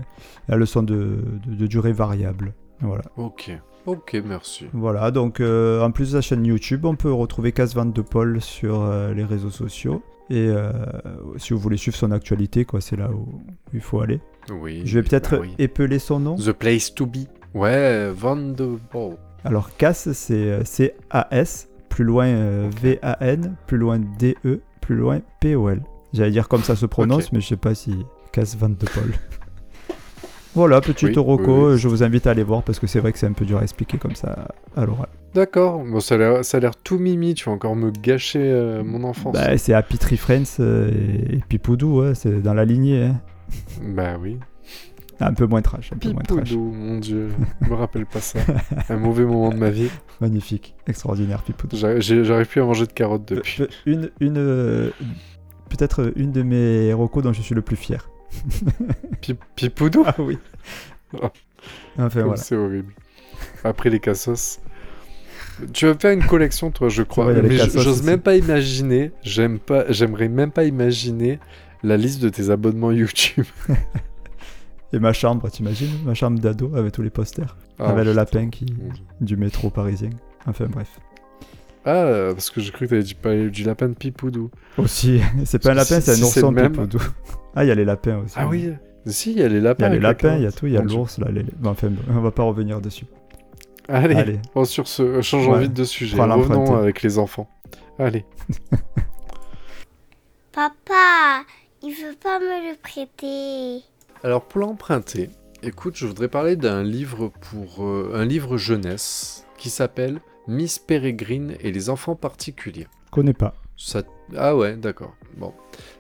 elles 0.47 0.67
sont 0.67 0.83
de, 0.83 1.23
de, 1.47 1.55
de 1.55 1.67
durée 1.67 1.93
variable. 1.93 2.53
Voilà. 2.81 3.03
Ok. 3.17 3.51
Ok, 3.85 4.21
merci. 4.25 4.65
Voilà, 4.73 5.09
donc 5.09 5.39
euh, 5.39 5.81
en 5.81 5.91
plus 5.91 6.11
de 6.11 6.17
sa 6.17 6.21
chaîne 6.21 6.45
YouTube, 6.45 6.85
on 6.85 6.95
peut 6.95 7.11
retrouver 7.11 7.51
Casse-Vente 7.51 7.95
de 7.95 8.01
Paul 8.01 8.41
sur 8.41 8.83
euh, 8.83 9.13
les 9.13 9.23
réseaux 9.23 9.49
sociaux. 9.49 10.03
Et 10.29 10.47
euh, 10.47 10.71
si 11.37 11.53
vous 11.53 11.59
voulez 11.59 11.77
suivre 11.77 11.97
son 11.97 12.11
actualité, 12.11 12.65
quoi, 12.65 12.81
c'est 12.81 12.95
là 12.95 13.09
où 13.09 13.41
il 13.73 13.81
faut 13.81 13.99
aller. 14.01 14.21
Oui. 14.51 14.81
Je 14.85 14.99
vais 14.99 15.07
peut-être 15.07 15.31
bah 15.31 15.39
oui. 15.41 15.55
épeler 15.57 15.97
son 15.97 16.19
nom. 16.19 16.35
The 16.35 16.51
place 16.51 16.93
to 16.93 17.07
be. 17.07 17.25
Ouais, 17.55 18.11
Van 18.11 18.35
de 18.35 18.77
Ball. 18.93 19.17
Alors 19.45 19.75
Cass, 19.77 20.11
c'est 20.13 20.33
euh, 20.35 20.63
C-A-S, 20.65 21.69
plus 21.89 22.03
loin 22.03 22.25
euh, 22.27 22.69
V-A-N, 22.81 23.55
plus 23.67 23.77
loin 23.77 23.99
D-E, 24.19 24.59
plus 24.81 24.95
loin 24.95 25.19
P-O-L. 25.39 25.81
J'allais 26.13 26.31
dire 26.31 26.47
comme 26.47 26.63
ça 26.63 26.75
se 26.75 26.85
prononce, 26.85 27.31
mais 27.31 27.39
je 27.41 27.47
sais 27.47 27.55
pas 27.55 27.75
si 27.75 28.05
Cass 28.31 28.55
Van 28.57 28.69
de 28.69 28.75
Paul. 28.75 29.13
voilà, 30.55 30.81
petit 30.81 31.05
Oui, 31.05 31.17
Oroco, 31.17 31.67
oui, 31.67 31.73
oui. 31.73 31.77
je 31.79 31.87
vous 31.87 32.03
invite 32.03 32.27
à 32.27 32.31
aller 32.31 32.43
voir 32.43 32.63
parce 32.63 32.79
que 32.79 32.87
c'est 32.87 32.99
vrai 32.99 33.11
que 33.13 33.19
c'est 33.19 33.27
un 33.27 33.33
peu 33.33 33.45
dur 33.45 33.59
à 33.59 33.63
expliquer 33.63 33.97
comme 33.97 34.15
ça 34.15 34.47
à 34.75 34.85
l'oral. 34.85 35.07
D'accord. 35.35 35.83
Bon, 35.85 35.99
ça 35.99 36.15
a 36.15 36.17
l'air- 36.17 36.43
ça 36.45 36.57
a 36.57 36.59
l'air 36.59 36.75
tout 36.75 36.97
mimi. 36.97 37.35
Tu 37.35 37.45
vas 37.45 37.51
encore 37.51 37.75
me 37.75 37.91
gâcher 37.91 38.41
euh, 38.41 38.83
mon 38.83 39.03
enfance. 39.03 39.33
Bah, 39.35 39.55
c'est 39.57 39.73
Happy 39.73 39.97
Tree 39.99 40.17
Friends 40.17 40.57
euh, 40.59 40.89
et, 40.91 41.35
et 41.35 41.43
Pipoudou, 41.47 42.01
ouais, 42.01 42.15
c'est 42.15 42.41
dans 42.41 42.55
la 42.55 42.65
lignée. 42.65 43.03
hein. 43.05 43.21
Bah 43.83 44.17
oui. 44.19 44.39
Un 45.21 45.33
peu 45.33 45.45
moins 45.47 45.61
trash, 45.61 45.91
un 45.93 45.97
peu 45.97 46.11
moins 46.11 46.21
trash. 46.21 46.53
Mon 46.53 46.97
dieu. 46.97 47.29
Je 47.61 47.69
me 47.69 47.75
rappelle 47.75 48.05
pas 48.05 48.21
ça. 48.21 48.39
Un 48.89 48.95
mauvais 48.97 49.25
moment 49.25 49.49
de 49.49 49.57
ma 49.57 49.69
vie. 49.69 49.89
Magnifique, 50.21 50.75
extraordinaire 50.87 51.43
Pipoudou. 51.43 51.75
J'arrive 51.77 52.47
plus 52.47 52.61
à 52.61 52.65
manger 52.65 52.85
de 52.87 52.93
carottes 52.93 53.25
Pe- 53.25 53.35
depuis. 53.35 53.63
pe- 53.63 53.69
Une, 53.85 54.11
une, 54.21 54.37
euh, 54.37 54.91
peut-être 55.69 56.13
une 56.15 56.31
de 56.31 56.41
mes 56.41 56.93
rocos 56.93 57.21
dont 57.21 57.33
je 57.33 57.41
suis 57.41 57.53
le 57.55 57.61
plus 57.61 57.75
fier. 57.75 58.09
Pi- 59.21 59.35
Pipoudou 59.55 60.03
Ah 60.05 60.15
oui. 60.19 60.37
Oh. 61.13 61.27
Enfin 61.97 62.09
Comme 62.09 62.21
voilà. 62.23 62.37
C'est 62.37 62.55
horrible. 62.55 62.93
Après 63.65 63.89
les 63.89 63.99
cassos. 63.99 64.59
Tu 65.73 65.85
vas 65.85 65.95
faire 65.95 66.11
une 66.11 66.23
collection, 66.23 66.71
toi, 66.71 66.87
je 66.87 67.03
crois. 67.03 67.33
Mais 67.33 67.57
j'ose 67.57 68.03
même 68.03 68.21
pas 68.21 68.35
imaginer. 68.37 69.11
J'aime 69.23 69.59
pas. 69.59 69.83
J'aimerais 69.91 70.29
même 70.29 70.51
pas 70.51 70.63
imaginer 70.63 71.39
la 71.83 71.97
liste 71.97 72.21
de 72.21 72.29
tes 72.29 72.49
abonnements 72.49 72.91
YouTube. 72.91 73.45
Et 74.91 74.99
ma 74.99 75.13
chambre, 75.13 75.49
t'imagines 75.49 76.03
Ma 76.05 76.13
chambre 76.13 76.39
d'ado 76.39 76.75
avec 76.75 76.93
tous 76.93 77.01
les 77.01 77.09
posters. 77.09 77.55
Ah, 77.77 77.89
avec 77.89 78.05
le 78.05 78.13
lapin 78.13 78.49
qui... 78.49 78.65
Du 79.21 79.37
métro 79.37 79.69
parisien. 79.69 80.09
Enfin 80.47 80.65
bref. 80.65 80.99
Ah, 81.85 82.31
parce 82.33 82.49
que 82.49 82.59
j'ai 82.59 82.71
cru 82.71 82.85
que 82.85 82.89
t'avais 82.91 83.03
dit 83.03 83.13
parler 83.13 83.49
du 83.49 83.63
lapin 83.63 83.87
de 83.89 83.93
Pipoudou. 83.93 84.49
Aussi, 84.77 85.21
c'est 85.45 85.59
pas 85.61 85.71
un 85.71 85.75
lapin, 85.75 86.01
c'est 86.01 86.11
un 86.11 86.15
si 86.15 86.23
c'est 86.25 86.41
ourson 86.41 86.51
même. 86.51 86.71
Pipoudou. 86.71 86.99
Ah, 87.55 87.65
il 87.65 87.67
y 87.67 87.71
a 87.71 87.75
les 87.75 87.83
lapins 87.83 88.17
aussi. 88.19 88.35
Ah 88.37 88.47
oui. 88.47 88.69
Si, 89.07 89.31
il 89.31 89.39
y 89.39 89.43
a 89.43 89.47
les 89.49 89.59
lapins. 89.59 89.87
Il 89.87 89.89
y 89.89 89.91
a 89.91 89.95
les 89.95 89.99
lapins, 89.99 90.35
il 90.35 90.43
y 90.43 90.45
a 90.45 90.51
tout, 90.51 90.67
il 90.67 90.73
y 90.73 90.77
a 90.77 90.81
l'ours 90.83 91.17
là. 91.17 91.31
Les... 91.31 91.43
bon, 91.57 91.71
enfin, 91.71 91.89
bon, 91.89 92.01
on 92.15 92.21
va 92.21 92.29
pas 92.29 92.43
revenir 92.43 92.79
dessus. 92.79 93.05
Allez, 93.87 94.13
Allez. 94.15 94.39
Bon, 94.53 94.65
sur 94.65 94.87
ce, 94.87 95.21
changeons 95.21 95.53
Ouais. 95.53 95.61
vite 95.63 95.73
de 95.73 95.83
sujet. 95.83 96.15
Revenons 96.21 96.75
avec 96.75 97.01
les 97.01 97.17
enfants. 97.17 97.49
Allez. 97.97 98.23
Papa, 100.51 101.43
il 101.81 101.91
veut 101.91 102.15
pas 102.21 102.39
me 102.39 102.69
le 102.69 102.77
prêter. 102.77 103.83
Alors 104.23 104.43
pour 104.43 104.59
l'emprunter, 104.59 105.29
écoute, 105.63 105.95
je 105.95 106.05
voudrais 106.05 106.27
parler 106.27 106.57
d'un 106.57 106.83
livre 106.83 107.31
pour 107.39 107.85
euh, 107.85 108.11
un 108.13 108.25
livre 108.25 108.57
jeunesse 108.57 109.45
qui 109.57 109.69
s'appelle 109.69 110.19
Miss 110.47 110.77
Peregrine 110.77 111.55
et 111.61 111.71
les 111.71 111.89
enfants 111.89 112.15
particuliers. 112.15 112.87
Connais 113.11 113.33
pas. 113.33 113.53
Ça... 113.77 114.03
Ah 114.35 114.57
ouais, 114.57 114.75
d'accord. 114.75 115.15
Bon. 115.37 115.53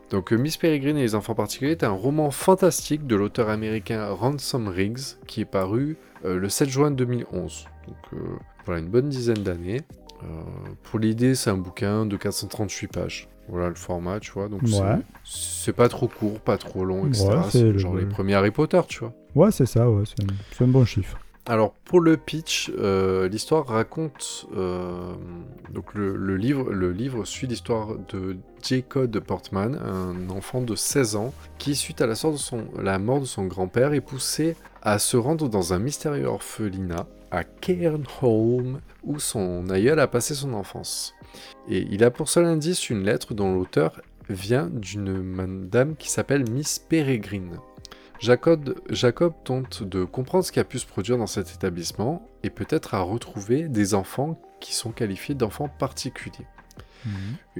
Donc 0.09 0.33
euh, 0.33 0.37
Miss 0.37 0.57
Peregrine 0.57 0.97
et 0.97 1.01
les 1.01 1.15
enfants 1.15 1.35
particuliers 1.35 1.71
est 1.71 1.85
un 1.85 1.91
roman 1.91 2.29
fantastique 2.29 3.07
de 3.07 3.15
l'auteur 3.15 3.47
américain 3.47 4.09
Ransom 4.09 4.67
Riggs 4.67 5.17
qui 5.25 5.41
est 5.41 5.45
paru 5.45 5.95
euh, 6.25 6.37
le 6.37 6.49
7 6.49 6.67
juin 6.67 6.91
2011. 6.91 7.67
Donc 7.87 7.97
euh, 8.13 8.17
voilà, 8.65 8.81
une 8.81 8.89
bonne 8.89 9.07
dizaine 9.07 9.43
d'années. 9.43 9.81
Euh, 10.23 10.25
pour 10.83 10.99
l'idée, 10.99 11.35
c'est 11.35 11.49
un 11.49 11.57
bouquin 11.57 12.05
de 12.05 12.17
438 12.17 12.87
pages. 12.87 13.29
Voilà 13.49 13.69
le 13.69 13.75
format, 13.75 14.19
tu 14.19 14.31
vois. 14.31 14.47
Donc 14.49 14.61
c'est- 14.67 14.79
Ouais. 14.81 14.97
c'est 15.23 15.73
pas 15.73 15.89
trop 15.89 16.07
court, 16.07 16.39
pas 16.39 16.57
trop 16.57 16.85
long, 16.85 17.07
etc. 17.07 17.27
Ouais, 17.29 17.35
c'est 17.49 17.63
le- 17.71 17.77
genre 17.77 17.95
les 17.95 18.05
premiers 18.05 18.35
Harry 18.35 18.51
Potter, 18.51 18.81
tu 18.87 18.99
vois. 18.99 19.13
Ouais, 19.35 19.51
c'est 19.51 19.65
ça, 19.65 19.89
ouais, 19.89 20.03
c'est 20.05 20.63
un... 20.63 20.67
bon 20.67 20.85
chiffre. 20.85 21.17
Alors 21.45 21.71
pour 21.85 21.99
le 21.99 22.15
pitch, 22.15 22.71
euh, 22.77 23.27
l'histoire 23.27 23.65
raconte 23.65 24.45
euh, 24.55 25.13
donc 25.73 25.95
le, 25.95 26.15
le 26.15 26.37
livre 26.37 26.71
le 26.71 26.91
livre 26.91 27.25
suit 27.25 27.47
l'histoire 27.47 27.95
de 28.13 28.37
Jacob 28.61 29.17
Portman, 29.19 29.75
un 29.83 30.29
enfant 30.29 30.61
de 30.61 30.75
16 30.75 31.15
ans 31.15 31.33
qui 31.57 31.75
suite 31.75 32.01
à 32.01 32.07
la, 32.07 32.13
sort 32.13 32.33
de 32.33 32.37
son- 32.37 32.67
la 32.79 32.99
mort 32.99 33.19
de 33.19 33.25
son 33.25 33.45
grand-père 33.47 33.93
est 33.93 34.01
poussé 34.01 34.55
à 34.83 34.99
se 34.99 35.17
rendre 35.17 35.49
dans 35.49 35.73
un 35.73 35.79
mystérieux 35.79 36.27
orphelinat 36.27 37.07
à 37.31 37.43
Cairnholm 37.43 38.79
où 39.03 39.19
son 39.19 39.69
aïeul 39.69 39.99
a 39.99 40.07
passé 40.07 40.33
son 40.35 40.53
enfance. 40.53 41.15
Et 41.67 41.87
il 41.91 42.03
a 42.03 42.11
pour 42.11 42.29
seul 42.29 42.45
indice 42.45 42.89
une 42.89 43.03
lettre 43.03 43.33
dont 43.33 43.53
l'auteur 43.53 44.01
vient 44.29 44.69
d'une 44.71 45.21
madame 45.21 45.95
qui 45.95 46.09
s'appelle 46.09 46.49
Miss 46.49 46.79
Peregrine. 46.79 47.57
Jacob, 48.19 48.75
Jacob 48.89 49.33
tente 49.45 49.83
de 49.83 50.03
comprendre 50.03 50.43
ce 50.43 50.51
qui 50.51 50.59
a 50.59 50.65
pu 50.65 50.77
se 50.77 50.85
produire 50.85 51.17
dans 51.17 51.27
cet 51.27 51.53
établissement 51.53 52.27
et 52.43 52.49
peut-être 52.49 52.93
à 52.93 52.99
retrouver 52.99 53.69
des 53.69 53.93
enfants 53.93 54.39
qui 54.59 54.73
sont 54.73 54.91
qualifiés 54.91 55.35
d'enfants 55.35 55.69
particuliers. 55.69 56.45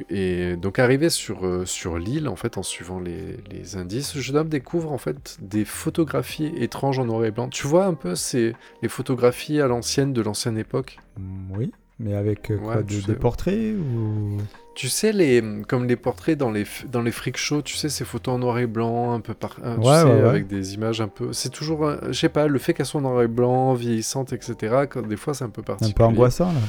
Et 0.09 0.57
donc 0.57 0.79
arrivé 0.79 1.09
sur, 1.09 1.45
euh, 1.45 1.65
sur 1.65 1.97
l'île, 1.97 2.27
en 2.27 2.35
fait, 2.35 2.57
en 2.57 2.63
suivant 2.63 2.99
les, 2.99 3.37
les 3.49 3.77
indices, 3.77 4.15
le 4.15 4.21
jeune 4.21 4.35
homme 4.35 4.49
découvre 4.49 4.91
en 4.91 4.97
fait 4.97 5.37
des 5.41 5.63
photographies 5.63 6.51
étranges 6.57 6.99
en 6.99 7.05
noir 7.05 7.23
et 7.23 7.31
blanc. 7.31 7.47
Tu 7.47 7.65
vois 7.65 7.85
un 7.85 7.93
peu 7.93 8.15
c'est 8.15 8.53
les 8.81 8.89
photographies 8.89 9.61
à 9.61 9.67
l'ancienne 9.67 10.11
de 10.11 10.21
l'ancienne 10.21 10.57
époque? 10.57 10.97
Mm, 11.17 11.57
Oui, 11.57 11.71
mais 11.99 12.13
avec 12.15 12.49
euh, 12.51 12.57
quoi, 12.57 12.77
Ouais, 12.77 12.83
de- 12.83 12.89
des 12.95 13.01
sais. 13.01 13.13
portraits 13.15 13.75
ou... 13.77 14.37
Tu 14.75 14.87
sais, 14.87 15.11
les, 15.11 15.43
comme 15.67 15.87
les 15.87 15.97
portraits 15.97 16.37
dans 16.37 16.51
les, 16.51 16.63
dans 16.89 17.01
les 17.01 17.11
freak 17.11 17.35
shows, 17.35 17.61
tu 17.63 17.75
sais, 17.75 17.89
ces 17.89 18.05
photos 18.05 18.35
en 18.35 18.39
noir 18.39 18.59
et 18.59 18.67
blanc, 18.67 19.11
un 19.13 19.19
peu 19.19 19.33
par. 19.33 19.57
un- 19.61 19.75
tu 19.75 19.81
Ouais, 19.87 19.95
sais, 19.97 20.03
ouais, 20.05 20.11
ouais. 20.21 20.29
avec 20.29 20.47
des 20.47 20.73
images 20.73 21.01
un 21.01 21.09
peu. 21.09 21.33
C'est 21.33 21.49
toujours. 21.49 21.85
un- 21.89 21.99
Je 22.07 22.13
sais 22.13 22.29
pas, 22.29 22.47
le 22.47 22.57
fait 22.59 22.73
qu'elles 22.73 22.85
soient 22.85 23.01
en 23.01 23.03
noir 23.03 23.21
et 23.21 23.27
blanc, 23.27 23.73
vieillissantes, 23.73 24.31
etc., 24.31 24.85
quand, 24.89 25.05
des 25.05 25.17
fois 25.17 25.33
c'est 25.33 25.43
un 25.43 25.49
peu 25.49 25.59
Un 25.61 25.65
particulier. 25.65 25.93
peu 25.95 26.03
angoissant, 26.05 26.53
là. 26.53 26.59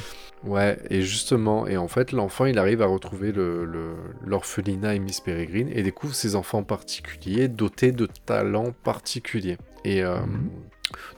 Ouais, 0.42 0.78
et 0.88 1.02
justement, 1.02 1.68
et 1.68 1.76
en 1.76 1.86
fait, 1.86 2.10
l'enfant, 2.12 2.46
il 2.46 2.58
arrive 2.58 2.82
à 2.82 2.86
retrouver 2.86 3.30
le- 3.30 3.64
le- 3.64 3.94
l'orphelinat 4.26 4.94
et 4.94 4.98
Miss 4.98 5.20
Peregrine 5.20 5.68
et 5.72 5.82
découvre 5.84 6.14
ces 6.14 6.34
enfants 6.34 6.62
particuliers 6.64 7.46
dotés 7.46 7.92
de 7.92 8.08
talents 8.26 8.72
particuliers. 8.82 9.58
Et 9.84 10.02
euh, 10.02 10.16
Mhm. 10.16 10.48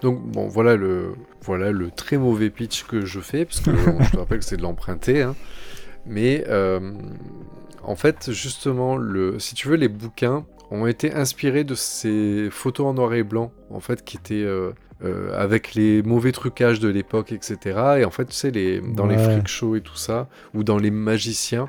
Donc, 0.00 0.20
bon, 0.22 0.48
voilà 0.48 0.76
le, 0.76 1.14
voilà 1.42 1.70
le 1.72 1.90
très 1.90 2.16
mauvais 2.18 2.50
pitch 2.50 2.84
que 2.84 3.04
je 3.04 3.20
fais, 3.20 3.44
parce 3.44 3.60
que 3.60 3.70
je 4.04 4.10
te 4.10 4.16
rappelle 4.16 4.38
que 4.40 4.44
c'est 4.44 4.56
de 4.56 4.62
l'emprunter. 4.62 5.22
hein. 5.22 5.34
Mais 6.06 6.44
euh, 6.48 6.92
en 7.82 7.94
fait, 7.96 8.30
justement, 8.32 8.96
le, 8.96 9.38
si 9.38 9.54
tu 9.54 9.68
veux, 9.68 9.76
les 9.76 9.88
bouquins 9.88 10.44
ont 10.70 10.86
été 10.86 11.12
inspirés 11.14 11.64
de 11.64 11.74
ces 11.74 12.48
photos 12.50 12.86
en 12.86 12.94
noir 12.94 13.12
et 13.14 13.22
blanc, 13.22 13.52
en 13.70 13.80
fait, 13.80 14.04
qui 14.04 14.16
étaient 14.16 14.34
euh, 14.42 14.72
euh, 15.04 15.36
avec 15.38 15.74
les 15.74 16.02
mauvais 16.02 16.32
trucages 16.32 16.80
de 16.80 16.88
l'époque, 16.88 17.32
etc. 17.32 17.58
Et 17.98 18.04
en 18.04 18.10
fait, 18.10 18.24
tu 18.26 18.34
sais, 18.34 18.50
les, 18.50 18.80
dans 18.80 19.06
les 19.06 19.16
freak 19.18 19.48
shows 19.48 19.76
et 19.76 19.80
tout 19.80 19.96
ça, 19.96 20.28
ou 20.54 20.64
dans 20.64 20.78
les 20.78 20.90
magiciens. 20.90 21.68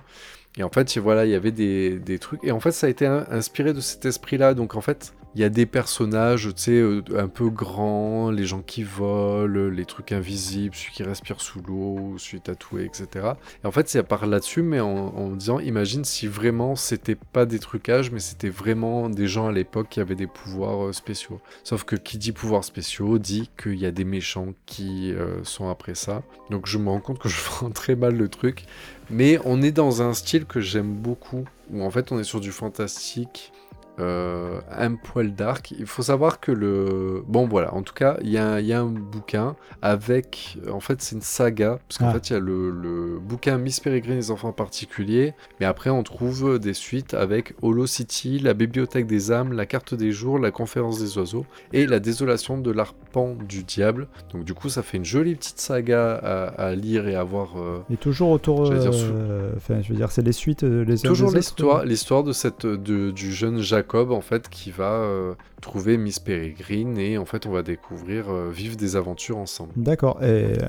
Et 0.58 0.64
en 0.64 0.70
fait, 0.70 0.96
voilà, 1.00 1.26
il 1.26 1.32
y 1.32 1.36
avait 1.36 1.52
des, 1.52 1.98
des 2.00 2.20
trucs. 2.20 2.40
Et 2.44 2.52
en 2.52 2.60
fait, 2.60 2.72
ça 2.72 2.88
a 2.88 2.90
été 2.90 3.06
in- 3.08 3.26
inspiré 3.32 3.74
de 3.74 3.82
cet 3.82 4.06
esprit-là. 4.06 4.54
Donc, 4.54 4.76
en 4.76 4.82
fait, 4.82 5.14
il 5.36 5.42
y 5.42 5.44
a 5.44 5.50
des 5.50 5.66
personnages, 5.66 6.50
tu 6.56 6.62
sais, 6.62 6.72
euh, 6.74 7.02
un 7.18 7.28
peu 7.28 7.50
grands, 7.50 8.30
les 8.30 8.46
gens 8.46 8.62
qui 8.62 8.84
volent, 8.84 9.70
les 9.70 9.86
trucs 9.86 10.12
invisibles, 10.12 10.76
celui 10.76 10.92
qui 10.92 11.04
respire 11.04 11.42
sous 11.42 11.62
l'eau, 11.62 12.16
celui 12.18 12.42
tatoué, 12.42 12.86
etc. 12.86 13.34
Et 13.64 13.68
en 13.68 13.72
fait, 13.72 13.90
c'est 13.90 14.00
à 14.00 14.04
part 14.04 14.26
là-dessus, 14.28 14.62
mais 14.62 14.80
en, 14.80 15.32
disant, 15.32 15.60
imagine 15.60 16.06
si 16.06 16.28
vraiment 16.28 16.76
c'était 16.76 17.16
pas 17.16 17.46
des 17.46 17.60
trucages, 17.60 18.12
mais 18.12 18.20
c'était 18.20 18.50
vraiment 18.50 19.10
des 19.10 19.28
gens 19.28 19.48
à 19.48 19.52
l'époque 19.52 19.88
qui 19.90 20.00
avaient 20.00 20.16
des 20.16 20.28
pouvoirs 20.28 20.86
euh, 20.86 20.94
spéciaux. 20.94 21.42
Sauf 21.64 21.84
que 21.84 21.96
qui 21.96 22.18
dit 22.18 22.32
pouvoirs 22.32 22.64
spéciaux 22.64 23.18
dit 23.18 23.50
qu'il 23.62 23.80
y 23.80 23.86
a 23.86 23.92
des 23.92 24.06
méchants 24.06 24.54
qui 24.66 25.14
euh, 25.14 25.44
sont 25.44 25.70
après 25.70 25.96
ça. 25.96 26.22
Donc 26.52 26.68
je 26.68 26.78
me 26.78 26.90
rends 26.90 27.00
compte 27.00 27.20
que 27.20 27.30
je 27.30 27.40
vends 27.60 27.72
très 27.72 27.96
mal 27.96 28.16
le 28.16 28.28
truc. 28.28 28.66
Mais 29.10 29.40
on 29.46 29.62
est 29.62 29.72
dans 29.72 30.02
un 30.02 30.14
style 30.14 30.46
que 30.46 30.62
j'aime 30.62 30.94
beaucoup, 30.94 31.46
où 31.72 31.84
en 31.84 31.92
fait 31.92 32.12
on 32.12 32.20
est 32.20 32.24
sur 32.24 32.40
du 32.40 32.52
fantastique, 32.52 33.52
euh, 34.00 34.60
un 34.72 34.96
poil 34.96 35.36
dark. 35.36 35.72
Il 35.78 35.86
faut 35.86 36.02
savoir 36.04 36.40
que 36.40 36.52
le... 36.52 37.24
Bon 37.28 37.48
voilà, 37.48 37.74
en 37.74 37.82
tout 37.84 37.94
cas, 37.94 38.18
il 38.22 38.30
y, 38.30 38.38
a 38.38 38.48
un- 38.54 38.60
il 38.60 38.66
y 38.66 38.74
a 38.74 38.82
un 38.82 38.86
bouquin 38.88 39.56
avec... 39.82 40.58
En 40.72 40.80
fait 40.80 41.02
c'est 41.02 41.16
une 41.16 41.22
saga, 41.22 41.80
parce 41.88 41.98
qu'en 42.00 42.08
Ah. 42.10 42.14
fait 42.14 42.30
il 42.30 42.34
y 42.34 42.36
a 42.36 42.40
le, 42.40 42.72
le 42.72 43.20
bouquin 43.20 43.58
Miss 43.58 43.80
Peregrine 43.80 44.14
et 44.14 44.18
les 44.18 44.32
enfants 44.32 44.52
particuliers, 44.52 45.34
mais 45.60 45.66
après 45.66 45.90
on 45.90 46.04
trouve 46.04 46.60
des 46.60 46.74
suites 46.74 47.14
avec 47.14 47.54
Holo 47.62 47.86
City, 47.86 48.40
la 48.40 48.54
bibliothèque 48.54 49.06
des 49.08 49.32
âmes, 49.32 49.54
la 49.54 49.66
carte 49.66 49.94
des 49.94 50.12
jours, 50.12 50.40
la 50.40 50.52
conférence 50.52 51.00
des 51.00 51.18
oiseaux, 51.18 51.46
et 51.72 51.86
la 51.86 52.00
désolation 52.00 52.58
de 52.58 52.72
l'arpent 52.72 53.36
du 53.48 53.64
diable. 53.64 54.08
Donc 54.32 54.44
du 54.44 54.54
coup 54.54 54.70
ça 54.70 54.82
fait 54.84 54.98
une 54.98 55.06
jolie 55.06 55.36
petite 55.36 55.60
saga 55.60 56.14
à, 56.16 56.46
à 56.70 56.76
lire 56.76 57.08
et 57.08 57.16
à 57.16 57.24
voir... 57.24 57.54
euh, 57.58 57.80
Et 57.92 57.98
toujours 57.98 58.32
autour. 58.32 58.72
Euh, 58.72 59.52
Enfin, 59.58 59.82
je 59.82 59.90
veux 59.90 59.96
dire, 59.96 60.12
c'est 60.12 60.22
les 60.22 60.32
suites 60.32 60.64
les 60.64 60.98
Toujours 61.00 61.32
l'histoire, 61.32 61.86
l'histoire 61.86 62.24
de 62.24 62.32
cette 62.34 62.66
de, 62.66 63.12
du 63.12 63.32
jeune 63.34 63.60
Jacob 63.84 64.12
en 64.12 64.22
fait 64.22 64.50
qui 64.50 64.72
va 64.72 64.94
euh, 64.94 65.34
trouver 65.62 65.98
Miss 65.98 66.20
Peregrine 66.20 66.98
et 66.98 67.18
en 67.18 67.26
fait 67.26 67.46
on 67.46 67.52
va 67.52 67.64
découvrir 67.64 68.30
euh, 68.30 68.50
vivre 68.50 68.78
des 68.78 68.96
aventures 68.96 69.38
ensemble. 69.38 69.74
D'accord. 69.76 70.24
Et 70.24 70.26
euh, 70.26 70.68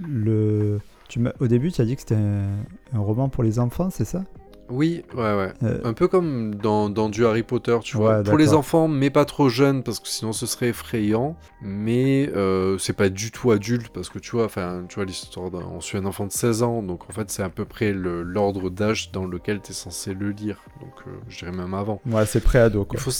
le. 0.00 0.80
Tu 1.08 1.20
Au 1.40 1.46
début, 1.46 1.72
tu 1.72 1.80
as 1.80 1.84
dit 1.84 1.94
que 1.94 2.02
c'était 2.02 2.14
un 2.14 2.98
roman 2.98 3.28
pour 3.28 3.42
les 3.42 3.58
enfants, 3.58 3.88
c'est 3.90 4.04
ça? 4.04 4.24
Oui, 4.70 5.02
ouais 5.14 5.34
ouais. 5.34 5.52
Euh, 5.62 5.80
Un 5.84 5.92
peu 5.92 6.08
comme 6.08 6.54
dans, 6.54 6.90
dans 6.90 7.08
du 7.08 7.24
Harry 7.24 7.42
Potter, 7.42 7.78
tu 7.82 7.96
Ouais, 7.96 8.02
vois. 8.02 8.22
Pour 8.22 8.36
les 8.38 8.52
enfants, 8.54 8.86
mais 8.88 9.10
pas 9.10 9.24
trop 9.24 9.48
jeunes, 9.48 9.82
parce 9.82 9.98
que 10.00 10.08
sinon 10.08 10.32
ce 10.32 10.46
serait 10.46 10.68
effrayant. 10.68 11.36
Mais 11.62 12.30
euh, 12.36 12.76
c'est 12.78 12.92
pas 12.92 13.08
du 13.08 13.30
tout 13.30 13.50
adulte, 13.50 13.88
parce 13.88 14.08
que 14.08 14.18
tu 14.18 14.32
vois, 14.32 14.44
enfin, 14.44 14.84
tu 14.88 14.96
vois 14.96 15.04
l'histoire 15.04 15.50
d'un... 15.50 15.60
On 15.72 15.80
suit 15.80 15.96
un 15.98 16.04
enfant 16.06 16.26
de 16.26 16.32
16 16.32 16.62
ans, 16.62 16.82
donc 16.82 17.08
en 17.08 17.12
fait 17.12 17.30
c'est 17.30 17.42
à 17.42 17.48
peu 17.48 17.64
près 17.64 17.92
le- 17.92 18.22
l'ordre 18.22 18.68
d'âge 18.70 19.10
dans 19.12 19.24
lequel 19.26 19.60
tu 19.62 19.70
es 19.70 19.74
censé 19.74 20.12
le 20.14 20.30
lire. 20.30 20.58
Donc 20.80 20.92
euh, 21.06 21.10
je 21.28 21.38
dirais 21.38 21.52
même 21.52 21.74
avant. 21.74 22.00
Ouais, 22.06 22.26
c'est 22.26 22.40
pré-ado, 22.40 22.84
quoi. 22.84 22.98
Il 22.98 23.02
faut, 23.02 23.10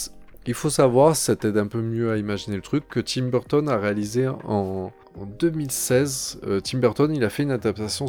il 0.48 0.54
faut 0.54 0.70
savoir, 0.70 1.14
ça 1.14 1.36
t'aide 1.36 1.58
un 1.58 1.66
peu 1.66 1.82
mieux 1.82 2.10
à 2.10 2.16
imaginer 2.16 2.56
le 2.56 2.62
truc, 2.62 2.88
que 2.88 3.00
Tim 3.00 3.26
Burton 3.26 3.68
a 3.68 3.76
réalisé 3.76 4.26
en, 4.28 4.90
en 5.14 5.26
2016. 5.38 6.40
euh, 6.46 6.60
Tim 6.60 6.78
Burton, 6.78 7.14
il 7.14 7.22
a 7.22 7.28
fait 7.28 7.42
une 7.42 7.50
adaptation 7.50 8.06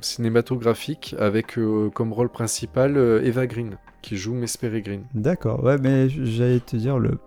cinématographique 0.00 1.14
avec 1.18 1.58
euh, 1.58 1.90
comme 1.90 2.14
rôle 2.14 2.30
principal 2.30 2.96
euh, 2.96 3.22
Eva 3.22 3.46
Green, 3.46 3.76
qui 4.00 4.16
joue 4.16 4.32
Miss 4.32 4.56
Peregrine. 4.56 5.04
D'accord. 5.12 5.62
Ouais, 5.62 5.76
mais 5.76 6.08
j'allais 6.08 6.60
te 6.60 6.74
dire, 6.74 6.98
le... 6.98 7.18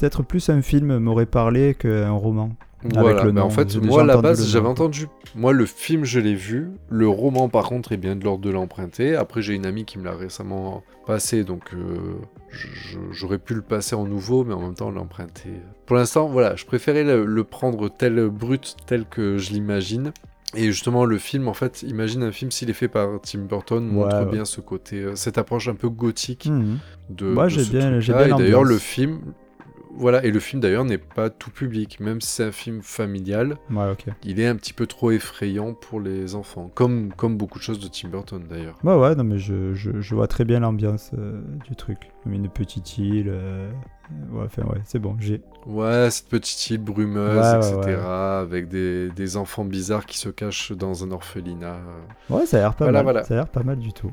peut-être 0.00 0.22
plus 0.22 0.48
un 0.48 0.62
film 0.62 0.98
m'aurait 0.98 1.26
parlé 1.26 1.74
qu'un 1.74 2.10
roman. 2.10 2.50
Voilà, 2.82 3.24
le 3.24 3.32
mais 3.32 3.42
en 3.42 3.50
fait, 3.50 3.76
moi 3.76 4.00
à 4.00 4.04
la 4.06 4.16
base, 4.16 4.48
j'avais 4.48 4.66
entendu. 4.66 5.06
Moi, 5.34 5.52
le 5.52 5.66
film, 5.66 6.04
je 6.04 6.18
l'ai 6.18 6.34
vu. 6.34 6.70
Le 6.88 7.06
roman, 7.06 7.50
par 7.50 7.68
contre, 7.68 7.92
est 7.92 7.98
bien 7.98 8.16
de 8.16 8.24
l'ordre 8.24 8.42
de 8.42 8.48
l'emprunter. 8.48 9.14
Après, 9.16 9.42
j'ai 9.42 9.52
une 9.54 9.66
amie 9.66 9.84
qui 9.84 9.98
me 9.98 10.04
l'a 10.04 10.16
récemment 10.16 10.82
passé, 11.06 11.44
donc 11.44 11.74
euh, 11.74 12.14
j'aurais 13.12 13.38
pu 13.38 13.52
le 13.54 13.60
passer 13.60 13.94
en 13.94 14.04
nouveau, 14.06 14.44
mais 14.44 14.54
en 14.54 14.60
même 14.62 14.74
temps 14.74 14.90
l'emprunter. 14.90 15.50
Pour 15.84 15.96
l'instant, 15.96 16.26
voilà, 16.28 16.56
je 16.56 16.64
préférais 16.64 17.04
le, 17.04 17.26
le 17.26 17.44
prendre 17.44 17.90
tel 17.90 18.28
brut, 18.30 18.76
tel 18.86 19.04
que 19.04 19.36
je 19.36 19.50
l'imagine. 19.52 20.12
Et 20.56 20.64
justement, 20.64 21.04
le 21.04 21.18
film, 21.18 21.46
en 21.46 21.54
fait, 21.54 21.82
imagine 21.82 22.22
un 22.24 22.32
film 22.32 22.50
s'il 22.50 22.70
est 22.70 22.74
fait 22.74 22.88
par 22.88 23.20
Tim 23.22 23.40
Burton, 23.40 23.86
montre 23.86 24.16
Ouais, 24.16 24.24
ouais. 24.24 24.30
bien 24.32 24.44
ce 24.44 24.60
côté, 24.60 24.96
euh, 25.02 25.14
cette 25.14 25.38
approche 25.38 25.68
un 25.68 25.76
peu 25.76 25.88
gothique 25.90 26.46
Mhm. 26.46 26.78
de. 27.10 27.26
Moi, 27.26 27.48
j'ai 27.48 27.64
bien- 27.66 27.98
bien 27.98 28.36
d'ailleurs, 28.36 28.64
le 28.64 28.78
film, 28.78 29.20
voilà, 29.94 30.24
et 30.24 30.30
le 30.30 30.40
film 30.40 30.60
d'ailleurs 30.62 30.84
n'est 30.84 30.98
pas 30.98 31.30
tout 31.30 31.50
public, 31.50 32.00
même 32.00 32.20
si 32.20 32.28
c'est 32.28 32.44
un 32.44 32.52
film 32.52 32.80
familial, 32.82 33.56
Ouais, 33.70 33.94
il 34.24 34.40
est 34.40 34.46
un 34.46 34.56
petit 34.56 34.72
peu 34.72 34.86
trop 34.86 35.10
effrayant 35.10 35.74
pour 35.74 36.00
les 36.00 36.34
enfants, 36.34 36.70
comme 36.74 37.12
comme 37.14 37.36
beaucoup 37.36 37.58
de 37.58 37.64
choses 37.64 37.80
de 37.80 37.88
Tim 37.88 38.08
Burton 38.08 38.42
d'ailleurs. 38.48 38.78
Ouais, 38.84 38.94
ouais, 38.96 39.14
non, 39.14 39.24
mais 39.24 39.38
je, 39.38 39.74
je, 39.74 40.00
je 40.00 40.14
vois 40.14 40.28
très 40.28 40.44
bien 40.44 40.60
l'ambiance 40.60 41.10
euh, 41.18 41.40
du 41.68 41.76
truc. 41.76 42.10
Une 42.26 42.48
petite 42.48 42.98
île. 42.98 43.28
euh, 43.30 43.70
Ouais, 44.32 44.42
enfin, 44.46 44.62
ouais, 44.64 44.80
c'est 44.84 44.98
bon, 44.98 45.14
j'ai. 45.20 45.40
Ouais, 45.66 46.08
cette 46.10 46.26
petite 46.28 46.68
île 46.70 46.78
brumeuse, 46.82 47.38
Ouais, 47.38 47.58
etc., 47.58 47.96
ouais. 48.00 48.04
avec 48.04 48.66
des, 48.68 49.08
des 49.10 49.36
enfants 49.36 49.64
bizarres 49.64 50.04
qui 50.04 50.18
se 50.18 50.28
cachent 50.28 50.72
dans 50.72 51.04
un 51.04 51.12
orphelinat. 51.12 51.76
Ouais, 52.28 52.44
ça 52.44 52.56
a 52.56 52.60
l'air 52.60 52.74
pas 52.74 52.86
Voilà, 52.86 52.98
mal. 52.98 53.12
voilà. 53.12 53.24
Ça 53.24 53.34
a 53.34 53.36
l'air 53.36 53.48
pas 53.48 53.62
mal 53.62 53.78
du 53.78 53.92
tout. 53.92 54.10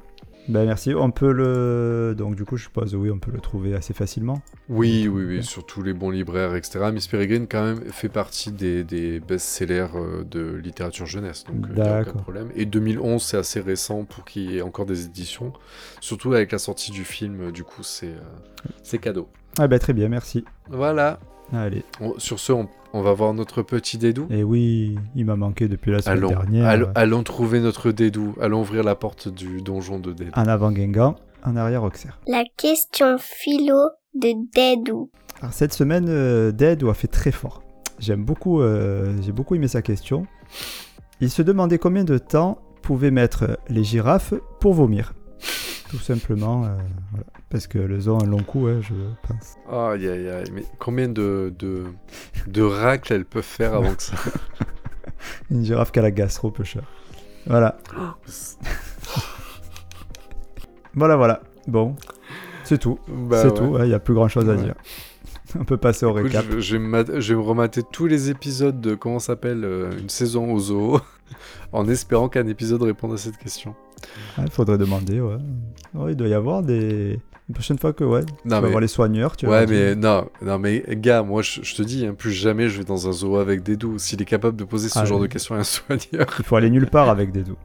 Ben 0.48 0.66
merci. 0.66 0.94
On 0.96 1.12
peut 1.12 1.32
le. 1.32 2.16
Donc, 2.18 2.36
du 2.36 2.46
coup, 2.46 2.58
je 2.58 2.64
suppose, 2.64 2.96
oui, 2.96 3.12
on 3.12 3.20
peut 3.20 3.32
le 3.32 3.40
trouver 3.40 3.76
assez 3.76 3.94
facilement. 3.94 4.42
Oui, 4.70 5.08
oui, 5.08 5.24
oui, 5.26 5.44
sur 5.44 5.66
tous 5.66 5.84
les 5.84 5.94
bons 5.94 6.10
libraires, 6.10 6.56
etc. 6.56 6.92
Miss 6.94 7.08
Peregrine, 7.08 7.48
quand 7.48 7.64
même, 7.64 7.82
fait 7.92 8.10
partie 8.10 8.52
des, 8.52 8.84
des 8.84 9.20
best-sellers 9.20 9.88
euh, 9.96 10.24
de 10.24 10.56
littérature 10.56 11.06
jeunesse, 11.06 11.44
donc 11.46 11.74
D'accord. 11.74 12.22
problème. 12.22 12.50
Et 12.56 12.66
2011, 12.66 13.22
c'est 13.22 13.38
assez 13.38 13.60
récent 13.60 14.06
pour 14.06 14.24
qu'il 14.24 14.52
y 14.52 14.58
ait 14.58 14.62
encore 14.62 14.86
des 14.86 15.06
éditions, 15.06 15.54
surtout 16.00 16.34
avec 16.34 16.52
la 16.52 16.60
sortie 16.60 16.92
du 16.92 17.04
film, 17.04 17.42
euh, 17.42 17.52
du 17.52 17.64
coup, 17.64 17.84
c'est 17.84 18.08
euh, 18.08 18.70
c'est 18.84 19.00
cadeau. 19.00 19.28
Ah, 19.60 19.68
ben 19.68 19.80
très 19.80 19.94
bien, 19.94 20.08
merci. 20.08 20.46
Voilà. 20.70 21.20
Allez. 21.54 21.84
On- 22.02 22.18
sur 22.20 22.40
ce, 22.40 22.52
on, 22.52 22.68
on 22.94 23.02
va 23.02 23.14
voir 23.14 23.34
notre 23.34 23.62
petit 23.62 23.98
dédou. 23.98 24.28
Et 24.30 24.44
oui, 24.44 24.98
il 25.16 25.26
m'a 25.26 25.36
manqué 25.36 25.68
depuis 25.68 25.92
la 25.92 26.02
semaine 26.02 26.18
Allons, 26.20 26.30
dernière. 26.30 26.68
allons, 26.68 26.90
allons 26.96 27.24
trouver 27.24 27.60
notre 27.60 27.92
dédou. 27.92 28.36
Allons 28.42 28.62
ouvrir 28.62 28.84
la 28.84 28.96
porte 28.96 29.28
du 29.28 29.62
donjon 29.62 30.00
de 30.00 30.12
Dédou. 30.12 30.32
En 30.36 30.48
avant 30.48 30.72
Guingamp, 30.72 31.16
en 31.44 31.56
arrière 31.56 31.84
Auxerre. 31.84 32.20
La 32.28 32.44
question 32.58 33.18
philo 33.20 33.78
de 34.16 34.30
Dédou. 34.54 35.10
Alors, 35.42 35.54
cette 35.54 35.74
semaine, 35.74 36.08
euh, 36.10 36.52
Dead 36.52 36.84
a 36.84 36.94
fait 36.94 37.08
très 37.08 37.32
fort. 37.32 37.62
J'aime 38.00 38.24
beaucoup, 38.26 38.62
euh, 38.62 39.14
j'ai 39.22 39.32
beaucoup 39.32 39.56
aimé 39.56 39.68
sa 39.68 39.82
question. 39.82 40.26
Il 41.22 41.30
se 41.30 41.42
demandait 41.42 41.78
combien 41.78 42.04
de 42.04 42.18
temps 42.18 42.60
pouvaient 42.82 43.12
mettre 43.12 43.60
les 43.70 43.84
girafes 43.84 44.34
pour 44.60 44.74
vomir. 44.74 45.14
Tout 45.90 45.98
simplement, 46.00 46.66
euh, 46.66 46.70
voilà. 47.12 47.26
parce 47.50 47.68
que 47.68 47.78
le 47.80 48.10
ont 48.10 48.20
un 48.22 48.26
long 48.26 48.44
cou, 48.44 48.68
hein, 48.68 48.80
je 48.82 48.94
pense. 49.28 49.56
Aïe, 49.72 50.08
aïe, 50.08 50.28
aïe. 50.30 50.52
Mais 50.54 50.66
combien 50.80 51.08
de, 51.08 51.54
de, 51.58 51.86
de 52.48 52.62
racles 52.62 53.14
elles 53.14 53.26
peuvent 53.26 53.42
faire 53.44 53.74
avant 53.74 53.94
que 53.96 54.04
ça 54.04 54.16
Une 55.52 55.64
girafe 55.64 55.92
qui 55.92 56.00
a 56.00 56.02
la 56.02 56.12
gastro 56.12 56.52
peu 56.52 56.64
cher. 56.64 56.84
Voilà, 57.46 57.78
voilà, 60.94 61.16
voilà. 61.16 61.42
Bon, 61.68 61.96
c'est 62.64 62.78
tout. 62.78 63.00
Bah 63.08 63.42
c'est 63.42 63.48
ouais. 63.50 63.54
tout, 63.58 63.78
il 63.80 63.88
n'y 63.88 63.94
a 63.94 64.00
plus 64.00 64.14
grand 64.14 64.28
chose 64.28 64.50
à 64.50 64.54
Ouais. 64.56 64.64
dire. 64.64 64.76
On 65.58 65.64
peut 65.64 65.78
passer 65.78 66.06
au 66.06 66.10
Écoute, 66.18 66.34
récap. 66.34 66.46
je, 66.52 66.60
je 66.60 66.74
vais 66.76 66.80
me 67.36 67.40
remater 67.42 67.82
tous 67.82 68.06
les 68.08 68.30
épisodes 68.30 68.82
de 68.82 68.96
comment 68.96 69.20
s'appelle 69.20 69.64
euh, 69.64 69.98
une 69.98 70.10
saison 70.10 70.52
au 70.52 70.60
zoo 70.60 71.00
en 71.72 71.88
espérant 71.88 72.30
qu'un 72.30 72.48
épisode 72.48 72.82
réponde 72.84 73.14
à 73.14 73.18
cette 73.18 73.38
question. 73.38 73.76
Il 74.38 74.50
faudrait 74.52 74.78
demander, 74.78 75.20
ouais. 75.22 75.38
Ouais, 75.94 76.12
Il 76.12 76.16
doit 76.16 76.28
y 76.28 76.34
avoir 76.34 76.62
des. 76.64 77.20
Une 77.50 77.54
prochaine 77.54 77.80
fois 77.80 77.94
que, 77.94 78.04
ouais, 78.04 78.26
tu 78.26 78.34
Non, 78.46 78.58
vas 78.58 78.62
mais- 78.64 78.68
voir 78.70 78.82
les 78.82 78.88
soigneurs, 78.90 79.38
tu 79.38 79.46
vas 79.46 79.62
ouais, 79.62 79.68
mais 79.68 79.96
non, 79.96 80.28
non, 80.42 80.60
mais 80.60 80.84
gars, 80.98 81.24
moi 81.24 81.42
je, 81.42 81.62
je 81.64 81.76
te 81.76 81.82
dis, 81.82 82.06
hein, 82.06 82.14
plus 82.14 82.32
jamais 82.34 82.68
je 82.68 82.80
vais 82.80 82.84
dans 82.84 83.08
un 83.08 83.14
zoo 83.14 83.38
avec 83.38 83.64
des 83.64 83.78
doux. 83.78 83.98
S'il 83.98 84.22
est 84.22 84.26
capable 84.26 84.58
de 84.58 84.66
poser 84.66 84.90
ce 84.90 85.00
Ah, 85.00 85.06
genre 85.06 85.20
oui. 85.22 85.28
de 85.28 85.32
questions 85.34 85.56
à 85.56 85.60
un 85.60 85.64
soigneur. 85.64 86.28
Il 86.40 86.44
faut 86.46 86.56
aller 86.58 86.70
nulle 86.70 86.88
part 86.88 87.10
avec 87.10 87.32
des 87.32 87.44
doux. 87.44 87.56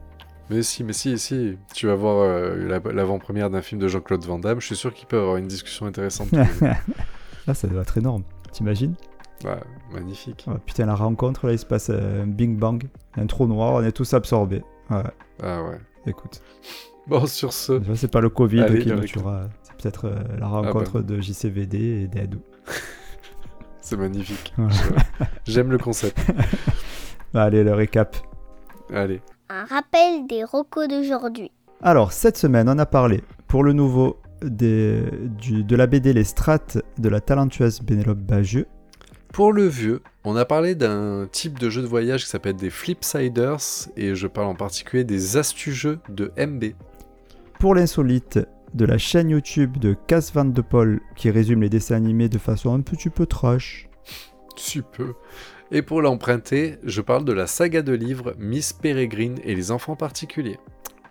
Mais 0.49 0.61
si, 0.63 0.83
mais 0.85 0.93
si, 0.93 1.17
si. 1.19 1.57
Tu 1.73 1.87
vas 1.87 1.95
voir 1.95 2.17
euh, 2.23 2.55
la- 2.67 2.91
l'avant-première 2.93 3.49
d'un 3.49 3.61
film 3.61 3.79
de 3.81 3.87
Jean-Claude 3.89 4.23
Van 4.23 4.39
Damme. 4.39 4.61
Je 4.61 4.65
suis 4.67 4.75
sûr 4.77 4.93
qu'il 4.93 5.05
peut 5.07 5.19
avoir 5.19 5.35
une 5.37 5.47
discussion 5.47 5.85
intéressante. 5.85 6.29
Là, 7.47 7.53
ça 7.53 7.67
doit 7.67 7.81
être 7.81 7.97
énorme. 7.97 8.23
T'imagines? 8.53 8.95
Ouais, 9.43 9.59
magnifique. 9.91 10.45
Putain, 10.65 10.85
la 10.85 10.95
rencontre, 10.95 11.47
là, 11.47 11.53
il 11.53 11.59
se 11.59 11.65
passe 11.65 11.89
euh, 11.89 12.23
un 12.23 12.27
bing 12.27 12.57
bang, 12.57 12.83
un 13.17 13.25
trou 13.27 13.45
noir, 13.47 13.73
on 13.73 13.83
est 13.83 13.91
tous 13.91 14.13
absorbés. 14.13 14.63
Ouais, 14.89 15.03
Ah 15.41 15.63
ouais. 15.63 15.77
écoute. 16.07 16.41
Bon, 17.07 17.25
sur 17.25 17.51
ce, 17.51 17.81
C'est 17.95 18.09
pas 18.11 18.21
le 18.21 18.29
Covid 18.29 18.61
Allez, 18.61 18.79
qui 18.79 18.89
nous 18.91 19.01
tuera. 19.01 19.49
C'est 19.63 19.75
peut-être 19.75 20.05
euh, 20.05 20.15
la 20.35 20.39
bah. 20.41 20.47
rencontre 20.47 21.01
de 21.01 21.19
JCVD 21.19 21.77
et 22.03 22.07
d'Edou. 22.07 22.39
c'est 23.81 23.97
magnifique. 23.97 24.53
Ouais. 24.57 24.67
J'aime 25.45 25.71
le 25.71 25.77
concept. 25.77 26.17
Allez, 27.33 27.63
le 27.63 27.73
récap. 27.73 28.15
Allez. 28.93 29.21
un 29.49 29.65
rappel 29.65 30.27
des 30.27 30.43
recos 30.43 30.87
d'aujourd'hui. 30.87 31.51
Alors, 31.81 32.13
cette 32.13 32.37
semaine, 32.37 32.69
on 32.69 32.77
a 32.79 32.85
parlé, 32.85 33.21
pour 33.47 33.63
le 33.63 33.73
nouveau, 33.73 34.17
des, 34.41 35.03
du- 35.39 35.63
de 35.63 35.75
la 35.75 35.87
BD 35.87 36.13
Les 36.13 36.23
Strates 36.23 36.77
de 36.97 37.09
la 37.09 37.19
talentueuse 37.19 37.81
Bénélope 37.81 38.19
Bagieux. 38.19 38.67
Pour 39.33 39.51
le 39.51 39.65
vieux, 39.65 40.03
on 40.25 40.35
a 40.35 40.45
parlé 40.45 40.75
d'un 40.75 41.27
type 41.31 41.57
de 41.57 41.71
jeu 41.71 41.81
de 41.81 41.87
voyage 41.87 42.23
qui 42.23 42.29
s'appelle 42.29 42.55
des 42.55 42.69
Flipsiders, 42.69 43.89
et 43.97 44.13
je 44.13 44.27
parle 44.27 44.45
en 44.45 44.53
particulier 44.53 45.03
des 45.03 45.37
astu-jeux 45.37 45.97
de 46.07 46.31
MB. 46.37 46.65
Pour 47.59 47.73
l'insolite, 47.73 48.39
de 48.75 48.85
la 48.85 48.99
chaîne 48.99 49.31
YouTube 49.31 49.77
de 49.79 49.95
Cass 50.05 50.31
Van 50.33 50.45
de 50.45 50.61
Paul 50.61 51.01
qui 51.15 51.31
résume 51.31 51.63
les 51.63 51.69
dessins 51.69 51.95
animés 51.95 52.29
de 52.29 52.37
façon 52.37 52.75
un 52.75 52.81
petit 52.81 53.09
peu 53.09 53.25
trash. 53.25 53.89
Si 54.55 54.83
peu. 54.83 55.15
Et 55.71 55.81
pour 55.81 56.03
l'emprunter, 56.03 56.77
je 56.83 57.01
parle 57.01 57.25
de 57.25 57.33
la 57.33 57.47
saga 57.47 57.81
de 57.81 57.93
livres 57.93 58.35
Miss 58.37 58.71
Peregrine 58.71 59.39
et 59.43 59.55
les 59.55 59.71
enfants 59.71 59.95
particuliers. 59.95 60.59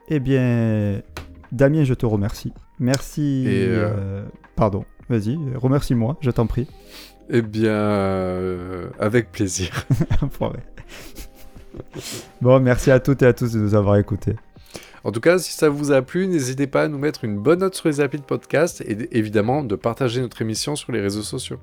Eh 0.06 0.20
bien, 0.20 1.02
Damien, 1.50 1.82
je 1.82 1.94
te 1.94 2.06
remercie. 2.06 2.52
Merci. 2.78 3.46
Et, 3.48 3.66
euh, 3.66 3.90
euh, 3.96 4.24
Pardon, 4.54 4.84
vas-y, 5.08 5.36
remercie-moi, 5.56 6.18
je 6.20 6.30
t'en 6.30 6.46
prie. 6.46 6.68
Eh 7.34 7.40
bien, 7.40 7.70
euh, 7.70 8.88
avec 9.00 9.32
plaisir. 9.32 9.86
Bon, 12.42 12.60
merci 12.60 12.90
à 12.90 13.00
toutes 13.00 13.22
et 13.22 13.26
à 13.26 13.32
tous 13.32 13.54
de 13.54 13.58
nous 13.58 13.74
avoir 13.74 13.96
écoutés. 13.96 14.36
En 15.04 15.10
tout 15.10 15.20
cas, 15.20 15.38
si 15.38 15.52
ça 15.52 15.70
vous 15.70 15.90
a 15.90 16.02
plu, 16.02 16.26
n'hésitez 16.26 16.66
pas 16.66 16.82
à 16.82 16.88
nous 16.88 16.98
mettre 16.98 17.24
une 17.24 17.38
bonne 17.38 17.60
note 17.60 17.74
sur 17.74 17.88
les 17.88 18.00
applis 18.02 18.18
de 18.18 18.24
podcast 18.24 18.82
et 18.82 19.08
évidemment 19.16 19.64
de 19.64 19.74
partager 19.74 20.20
notre 20.20 20.42
émission 20.42 20.76
sur 20.76 20.92
les 20.92 21.00
réseaux 21.00 21.22
sociaux. 21.22 21.58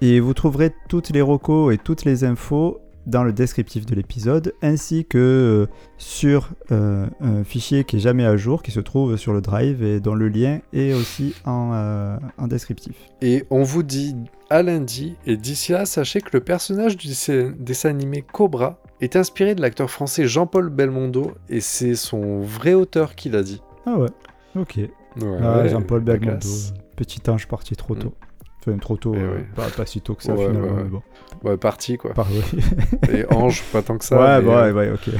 Et 0.00 0.20
vous 0.20 0.32
trouverez 0.32 0.72
toutes 0.88 1.10
les 1.10 1.20
recos 1.20 1.74
et 1.74 1.78
toutes 1.78 2.04
les 2.04 2.22
infos 2.22 2.80
dans 3.08 3.24
le 3.24 3.32
descriptif 3.32 3.86
de 3.86 3.94
l'épisode, 3.94 4.54
ainsi 4.62 5.04
que 5.04 5.18
euh, 5.18 5.66
sur 5.96 6.50
euh, 6.70 7.06
un 7.20 7.42
fichier 7.42 7.84
qui 7.84 7.96
est 7.96 8.00
jamais 8.00 8.24
à 8.24 8.36
jour, 8.36 8.62
qui 8.62 8.70
se 8.70 8.80
trouve 8.80 9.16
sur 9.16 9.32
le 9.32 9.40
Drive 9.40 9.82
et 9.82 9.98
dont 9.98 10.14
le 10.14 10.28
lien 10.28 10.60
est 10.72 10.92
aussi 10.92 11.34
en, 11.44 11.72
euh, 11.72 12.16
en 12.36 12.46
descriptif. 12.46 12.94
Et 13.22 13.44
on 13.50 13.62
vous 13.62 13.82
dit 13.82 14.14
à 14.50 14.62
lundi, 14.62 15.16
et 15.26 15.36
d'ici 15.36 15.72
là, 15.72 15.86
sachez 15.86 16.20
que 16.20 16.30
le 16.34 16.40
personnage 16.40 16.96
du 16.96 17.08
dessin 17.08 17.88
animé 17.88 18.22
Cobra 18.22 18.78
est 19.00 19.16
inspiré 19.16 19.54
de 19.54 19.60
l'acteur 19.62 19.90
français 19.90 20.26
Jean-Paul 20.26 20.68
Belmondo, 20.68 21.32
et 21.48 21.60
c'est 21.60 21.94
son 21.94 22.40
vrai 22.40 22.74
auteur 22.74 23.14
qui 23.14 23.30
l'a 23.30 23.42
dit. 23.42 23.62
Ah 23.86 23.98
ouais, 23.98 24.08
ok. 24.54 24.76
Ouais, 24.76 25.38
Ah, 25.42 25.66
Jean-Paul 25.66 26.02
Belmondo, 26.02 26.48
petit 26.96 27.22
ange 27.28 27.48
parti 27.48 27.74
trop 27.74 27.94
tôt. 27.94 28.14
Enfin, 28.60 28.76
trop 28.78 28.96
tôt, 28.96 29.14
Eh 29.16 29.20
euh, 29.20 29.34
ouais. 29.36 29.46
pas, 29.54 29.68
pas 29.68 29.86
si 29.86 30.00
tôt 30.00 30.14
que 30.14 30.22
ça 30.22 30.34
Ouais, 30.34 30.46
finalement, 30.46 30.84
bon. 30.90 31.02
Ouais, 31.44 31.56
parti 31.56 31.96
quoi. 31.96 32.12
Par-. 32.12 32.26
Et 33.12 33.24
Ange, 33.32 33.62
pas 33.72 33.82
tant 33.82 33.96
que 33.98 34.04
ça. 34.04 34.16
ouais, 34.20 34.42
mais, 34.42 34.52
euh, 34.52 34.72
ouais, 34.72 34.88
ouais, 34.88 34.92
ok. 34.92 35.14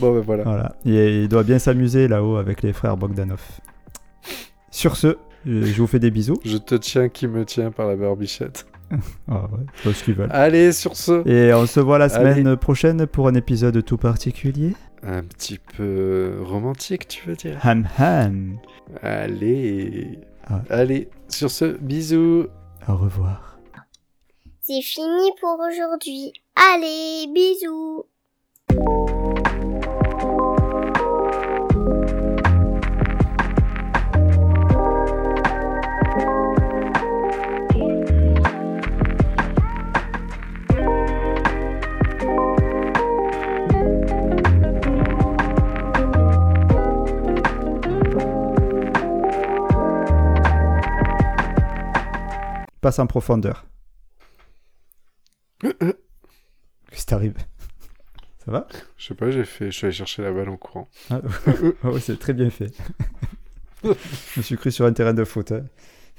Bon, 0.00 0.12
ben 0.12 0.20
voilà. 0.20 0.42
Voilà. 0.42 0.76
Et 0.84 1.22
il 1.22 1.28
doit 1.28 1.44
bien 1.44 1.58
s'amuser 1.60 2.08
là-haut 2.08 2.36
avec 2.36 2.62
les 2.62 2.72
frères 2.72 2.96
Bogdanov. 2.96 3.40
Sur 4.70 4.96
ce, 4.96 5.16
je 5.46 5.62
je 5.62 5.80
vous 5.80 5.86
fais 5.86 6.00
des 6.00 6.10
bisous. 6.10 6.36
Je 6.44 6.56
te 6.56 6.74
tiens 6.74 7.08
qui 7.08 7.26
me 7.28 7.44
tient 7.44 7.70
par 7.70 7.86
la 7.88 7.96
barbichette. 7.96 8.66
Ah 9.28 9.48
ouais, 9.86 9.92
ce 9.94 10.04
qu'ils 10.04 10.14
veulent. 10.14 10.28
Allez, 10.30 10.70
sur 10.72 10.94
ce, 10.94 11.26
Et 11.26 11.52
on 11.54 11.66
se 11.66 11.80
voit 11.80 11.98
la 11.98 12.08
semaine 12.10 12.46
Allez. 12.46 12.56
prochaine 12.56 13.06
pour 13.06 13.26
un 13.28 13.34
épisode 13.34 13.82
tout 13.84 13.96
particulier. 13.96 14.74
un 15.02 15.22
petit 15.22 15.58
peu 15.76 16.34
romantique, 16.42 17.08
tu 17.08 17.26
veux 17.28 17.34
dire? 17.34 17.56
Ham 17.62 17.88
ham. 17.98 18.58
Allez. 19.02 20.18
Ah. 20.48 20.62
Allez, 20.70 21.08
sur 21.28 21.50
ce, 21.50 21.64
bisous. 21.64 22.46
Au 22.88 22.96
revoir. 22.96 23.58
C'est 24.60 24.82
fini 24.82 25.30
pour 25.40 25.58
aujourd'hui. 25.60 26.32
Allez, 26.56 27.26
bisous 27.32 28.06
Passe 52.84 52.98
en 52.98 53.06
profondeur. 53.06 53.64
Qu'est-ce 55.62 55.94
qui 56.96 57.06
t'arrive? 57.06 57.34
Ça 58.44 58.50
va? 58.50 58.68
Je 58.98 59.06
sais 59.06 59.14
pas, 59.14 59.30
j'ai 59.30 59.46
fait, 59.46 59.70
je 59.70 59.70
suis 59.70 59.86
allé 59.86 59.94
chercher 59.94 60.20
la 60.20 60.30
balle 60.30 60.50
en 60.50 60.58
courant. 60.58 60.90
ah, 61.08 61.22
ouais, 61.84 61.98
C'est 61.98 62.18
très 62.18 62.34
bien 62.34 62.50
fait. 62.50 62.74
je 63.82 63.88
me 64.36 64.42
suis 64.42 64.58
cru 64.58 64.70
sur 64.70 64.84
un 64.84 64.92
terrain 64.92 65.14
de 65.14 65.24
foot. 65.24 65.50
hein. 65.52 65.64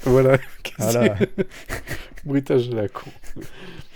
Voilà. 0.05 0.39
Voilà. 0.79 1.15
Bruitage 2.25 2.69
de 2.69 2.77
la 2.77 2.87
con. 2.89 3.11